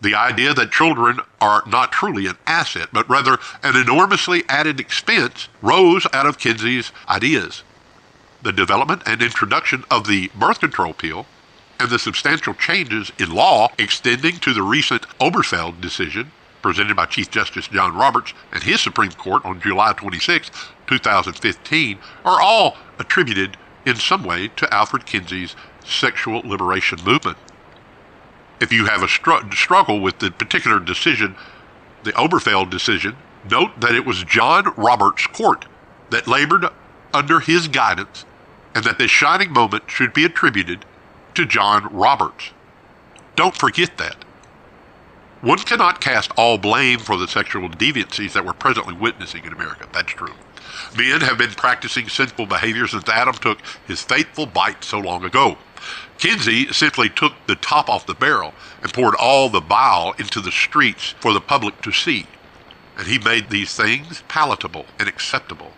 The 0.00 0.14
idea 0.14 0.54
that 0.54 0.72
children 0.72 1.20
are 1.40 1.62
not 1.66 1.92
truly 1.92 2.26
an 2.26 2.38
asset, 2.46 2.88
but 2.92 3.08
rather 3.10 3.38
an 3.62 3.76
enormously 3.76 4.44
added 4.48 4.80
expense, 4.80 5.48
rose 5.60 6.06
out 6.14 6.24
of 6.24 6.38
Kinsey's 6.38 6.92
ideas. 7.08 7.62
the 8.42 8.52
development 8.52 9.02
and 9.06 9.22
introduction 9.22 9.84
of 9.90 10.06
the 10.06 10.30
birth 10.34 10.60
control 10.60 10.94
pill, 10.94 11.26
and 11.78 11.90
the 11.90 11.98
substantial 11.98 12.54
changes 12.54 13.12
in 13.18 13.30
law 13.30 13.68
extending 13.78 14.38
to 14.38 14.52
the 14.52 14.62
recent 14.62 15.06
Obergefell 15.18 15.78
decision 15.80 16.32
presented 16.62 16.96
by 16.96 17.06
Chief 17.06 17.30
Justice 17.30 17.68
John 17.68 17.94
Roberts 17.94 18.34
and 18.52 18.62
his 18.62 18.80
Supreme 18.80 19.12
Court 19.12 19.44
on 19.44 19.60
July 19.60 19.92
26, 19.92 20.50
2015, 20.86 21.98
are 22.24 22.40
all 22.40 22.76
attributed 22.98 23.56
in 23.86 23.96
some 23.96 24.24
way 24.24 24.48
to 24.48 24.72
Alfred 24.72 25.06
Kinsey's 25.06 25.56
sexual 25.84 26.40
liberation 26.44 26.98
movement. 27.04 27.38
If 28.60 28.72
you 28.72 28.86
have 28.86 29.02
a 29.02 29.08
str- 29.08 29.50
struggle 29.52 30.00
with 30.00 30.18
the 30.18 30.30
particular 30.30 30.78
decision, 30.78 31.34
the 32.04 32.12
Obergefell 32.12 32.68
decision, 32.68 33.16
note 33.50 33.80
that 33.80 33.94
it 33.94 34.04
was 34.04 34.22
John 34.24 34.72
Roberts' 34.76 35.26
court 35.26 35.66
that 36.10 36.28
labored 36.28 36.66
under 37.14 37.40
his 37.40 37.68
guidance 37.68 38.24
and 38.74 38.84
that 38.84 38.98
this 38.98 39.10
shining 39.10 39.52
moment 39.52 39.84
should 39.90 40.12
be 40.12 40.24
attributed 40.24 40.84
to 41.34 41.46
John 41.46 41.88
Roberts. 41.90 42.50
Don't 43.34 43.56
forget 43.56 43.96
that. 43.98 44.24
One 45.40 45.58
cannot 45.58 46.02
cast 46.02 46.32
all 46.36 46.58
blame 46.58 46.98
for 46.98 47.16
the 47.16 47.26
sexual 47.26 47.70
deviancies 47.70 48.34
that 48.34 48.44
we're 48.44 48.52
presently 48.52 48.94
witnessing 48.94 49.44
in 49.44 49.54
America. 49.54 49.88
That's 49.90 50.12
true. 50.12 50.34
Men 50.96 51.22
have 51.22 51.38
been 51.38 51.52
practicing 51.52 52.10
sinful 52.10 52.44
behavior 52.46 52.86
since 52.86 53.08
Adam 53.08 53.34
took 53.34 53.58
his 53.86 54.02
fateful 54.02 54.44
bite 54.44 54.84
so 54.84 54.98
long 54.98 55.24
ago. 55.24 55.56
Kinsey 56.18 56.70
simply 56.74 57.08
took 57.08 57.32
the 57.46 57.56
top 57.56 57.88
off 57.88 58.04
the 58.04 58.14
barrel 58.14 58.52
and 58.82 58.92
poured 58.92 59.14
all 59.14 59.48
the 59.48 59.62
bile 59.62 60.14
into 60.18 60.42
the 60.42 60.52
streets 60.52 61.14
for 61.20 61.32
the 61.32 61.40
public 61.40 61.80
to 61.82 61.92
see. 61.92 62.26
And 62.98 63.06
he 63.06 63.18
made 63.18 63.48
these 63.48 63.74
things 63.74 64.22
palatable 64.28 64.84
and 64.98 65.08
acceptable. 65.08 65.72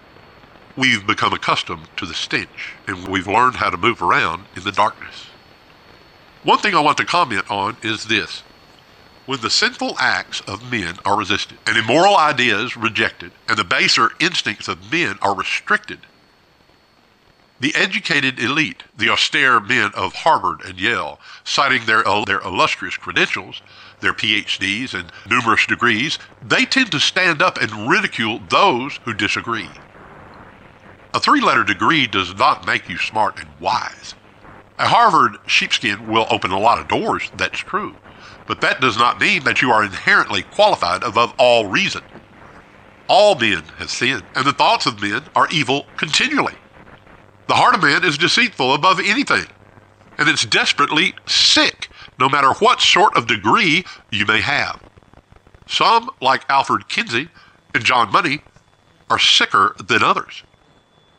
We've 0.76 1.06
become 1.06 1.32
accustomed 1.32 1.86
to 1.98 2.06
the 2.06 2.14
stench, 2.14 2.74
and 2.88 3.06
we've 3.06 3.28
learned 3.28 3.56
how 3.56 3.70
to 3.70 3.76
move 3.76 4.02
around 4.02 4.46
in 4.56 4.64
the 4.64 4.72
darkness. 4.72 5.26
One 6.42 6.58
thing 6.58 6.74
I 6.74 6.80
want 6.80 6.96
to 6.96 7.04
comment 7.04 7.48
on 7.48 7.76
is 7.82 8.06
this. 8.06 8.42
When 9.24 9.40
the 9.40 9.50
sinful 9.50 9.96
acts 10.00 10.40
of 10.42 10.70
men 10.70 10.98
are 11.04 11.16
resisted, 11.16 11.58
and 11.66 11.76
immoral 11.76 12.16
ideas 12.16 12.76
rejected, 12.76 13.30
and 13.48 13.56
the 13.56 13.64
baser 13.64 14.10
instincts 14.18 14.66
of 14.66 14.90
men 14.90 15.16
are 15.22 15.34
restricted, 15.34 16.00
the 17.60 17.76
educated 17.76 18.40
elite, 18.40 18.82
the 18.96 19.08
austere 19.08 19.60
men 19.60 19.92
of 19.94 20.12
Harvard 20.12 20.62
and 20.62 20.80
Yale, 20.80 21.20
citing 21.44 21.86
their, 21.86 22.02
their 22.26 22.40
illustrious 22.40 22.96
credentials, 22.96 23.62
their 24.00 24.12
PhDs 24.12 24.92
and 24.92 25.12
numerous 25.30 25.64
degrees, 25.66 26.18
they 26.44 26.64
tend 26.64 26.90
to 26.90 26.98
stand 26.98 27.40
up 27.40 27.58
and 27.62 27.88
ridicule 27.88 28.40
those 28.48 28.98
who 29.04 29.14
disagree. 29.14 29.70
A 31.14 31.20
three 31.20 31.40
letter 31.40 31.62
degree 31.62 32.08
does 32.08 32.34
not 32.34 32.66
make 32.66 32.88
you 32.88 32.98
smart 32.98 33.38
and 33.38 33.48
wise. 33.60 34.16
A 34.80 34.88
Harvard 34.88 35.38
sheepskin 35.46 36.10
will 36.10 36.26
open 36.30 36.50
a 36.50 36.58
lot 36.58 36.80
of 36.80 36.88
doors, 36.88 37.30
that's 37.36 37.60
true, 37.60 37.94
but 38.52 38.60
that 38.60 38.82
does 38.82 38.98
not 38.98 39.18
mean 39.18 39.44
that 39.44 39.62
you 39.62 39.70
are 39.70 39.82
inherently 39.82 40.42
qualified 40.42 41.02
above 41.02 41.32
all 41.38 41.68
reason. 41.68 42.02
All 43.08 43.34
men 43.34 43.62
have 43.78 43.90
sinned, 43.90 44.24
and 44.34 44.44
the 44.44 44.52
thoughts 44.52 44.84
of 44.84 45.00
men 45.00 45.22
are 45.34 45.48
evil 45.50 45.86
continually. 45.96 46.52
The 47.48 47.54
heart 47.54 47.74
of 47.74 47.82
man 47.82 48.04
is 48.04 48.18
deceitful 48.18 48.74
above 48.74 49.00
anything, 49.00 49.46
and 50.18 50.28
it's 50.28 50.44
desperately 50.44 51.14
sick, 51.26 51.88
no 52.20 52.28
matter 52.28 52.52
what 52.58 52.82
sort 52.82 53.16
of 53.16 53.26
degree 53.26 53.86
you 54.10 54.26
may 54.26 54.42
have. 54.42 54.82
Some, 55.66 56.10
like 56.20 56.44
Alfred 56.50 56.90
Kinsey 56.90 57.30
and 57.74 57.82
John 57.82 58.12
Money, 58.12 58.42
are 59.08 59.18
sicker 59.18 59.74
than 59.82 60.02
others. 60.02 60.44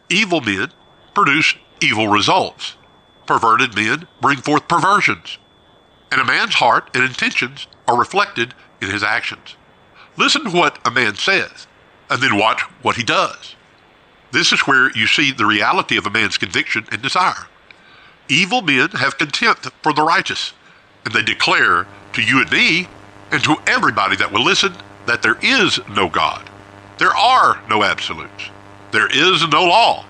Evil 0.07 0.41
men 0.41 0.67
produce 1.15 1.55
evil 1.81 2.09
results. 2.09 2.77
Perverted 3.25 3.75
men 3.75 4.07
bring 4.21 4.37
forth 4.37 4.67
perversions. 4.67 5.39
And 6.13 6.21
a 6.21 6.25
man's 6.25 6.53
heart 6.53 6.91
and 6.93 7.03
intentions 7.03 7.65
are 7.87 7.97
reflected 7.97 8.53
in 8.79 8.91
his 8.91 9.01
actions. 9.01 9.55
Listen 10.15 10.43
to 10.43 10.51
what 10.51 10.77
a 10.85 10.91
man 10.91 11.15
says, 11.15 11.65
and 12.07 12.21
then 12.21 12.37
watch 12.37 12.61
what 12.83 12.97
he 12.97 13.03
does. 13.03 13.55
This 14.31 14.53
is 14.53 14.67
where 14.67 14.91
you 14.91 15.07
see 15.07 15.31
the 15.31 15.47
reality 15.47 15.97
of 15.97 16.05
a 16.05 16.11
man's 16.11 16.37
conviction 16.37 16.85
and 16.91 17.01
desire. 17.01 17.47
Evil 18.29 18.61
men 18.61 18.89
have 18.89 19.17
contempt 19.17 19.71
for 19.81 19.91
the 19.91 20.03
righteous, 20.03 20.53
and 21.03 21.15
they 21.15 21.23
declare 21.23 21.87
to 22.13 22.21
you 22.21 22.41
and 22.41 22.51
me, 22.51 22.87
and 23.31 23.43
to 23.43 23.55
everybody 23.65 24.15
that 24.17 24.31
will 24.31 24.43
listen, 24.43 24.75
that 25.07 25.23
there 25.23 25.39
is 25.41 25.79
no 25.89 26.09
God. 26.09 26.47
There 26.99 27.17
are 27.17 27.59
no 27.67 27.83
absolutes. 27.83 28.51
There 28.91 29.07
is 29.07 29.47
no 29.47 29.63
law. 29.63 30.05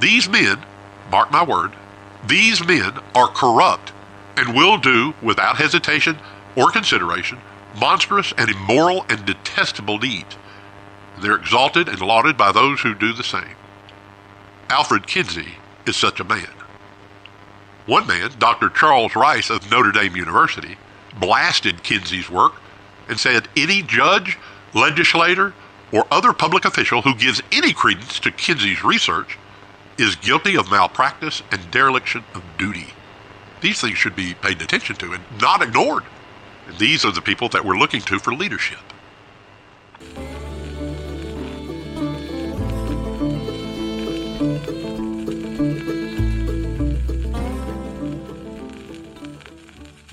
These 0.00 0.30
men, 0.30 0.64
mark 1.10 1.30
my 1.30 1.44
word, 1.44 1.72
these 2.26 2.66
men 2.66 2.94
are 3.14 3.28
corrupt 3.28 3.92
and 4.36 4.54
will 4.54 4.78
do, 4.78 5.14
without 5.22 5.56
hesitation 5.56 6.18
or 6.56 6.70
consideration, 6.70 7.38
monstrous 7.78 8.32
and 8.36 8.50
immoral 8.50 9.04
and 9.08 9.24
detestable 9.24 9.98
deeds. 9.98 10.36
They're 11.20 11.36
exalted 11.36 11.88
and 11.88 12.00
lauded 12.00 12.36
by 12.36 12.52
those 12.52 12.80
who 12.80 12.94
do 12.94 13.12
the 13.12 13.22
same. 13.24 13.56
Alfred 14.68 15.06
Kinsey 15.06 15.54
is 15.86 15.96
such 15.96 16.20
a 16.20 16.24
man. 16.24 16.48
One 17.86 18.06
man, 18.06 18.30
Dr. 18.38 18.70
Charles 18.70 19.14
Rice 19.14 19.50
of 19.50 19.70
Notre 19.70 19.92
Dame 19.92 20.16
University, 20.16 20.76
blasted 21.18 21.82
Kinsey's 21.82 22.30
work 22.30 22.54
and 23.08 23.20
said 23.20 23.48
any 23.56 23.82
judge, 23.82 24.38
legislator, 24.72 25.52
or 25.92 26.06
other 26.10 26.32
public 26.32 26.64
official 26.64 27.02
who 27.02 27.14
gives 27.14 27.42
any 27.52 27.72
credence 27.72 28.18
to 28.20 28.30
Kinsey's 28.30 28.82
research 28.82 29.38
is 29.98 30.16
guilty 30.16 30.56
of 30.56 30.70
malpractice 30.70 31.42
and 31.52 31.70
dereliction 31.70 32.24
of 32.34 32.42
duty. 32.58 32.86
These 33.64 33.80
things 33.80 33.96
should 33.96 34.14
be 34.14 34.34
paid 34.34 34.60
attention 34.60 34.94
to 34.96 35.14
and 35.14 35.22
not 35.40 35.62
ignored. 35.62 36.02
And 36.66 36.76
these 36.76 37.02
are 37.06 37.10
the 37.10 37.22
people 37.22 37.48
that 37.48 37.64
we're 37.64 37.78
looking 37.78 38.02
to 38.02 38.18
for 38.18 38.34
leadership. 38.34 38.78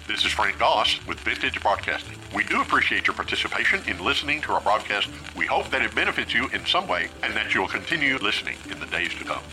This 0.08 0.24
is 0.24 0.32
Frank 0.32 0.58
Goss 0.58 1.06
with 1.06 1.20
Vintage 1.20 1.62
Broadcasting. 1.62 2.18
We 2.34 2.46
do 2.46 2.62
appreciate 2.62 3.06
your 3.06 3.18
participation 3.18 3.82
in 3.86 4.02
listening 4.02 4.40
to 4.44 4.54
our 4.54 4.62
broadcast. 4.62 5.10
We 5.36 5.46
hope 5.46 5.70
that 5.72 5.82
it 5.82 5.94
benefits 5.94 6.34
you 6.34 6.48
in 6.54 6.66
some 6.66 6.88
way 6.88 7.10
and 7.22 7.34
that 7.34 7.54
you'll 7.54 7.68
continue 7.68 8.18
listening 8.20 8.56
in 8.70 8.80
the 8.80 8.86
days 8.86 9.14
to 9.16 9.26
come. 9.26 9.44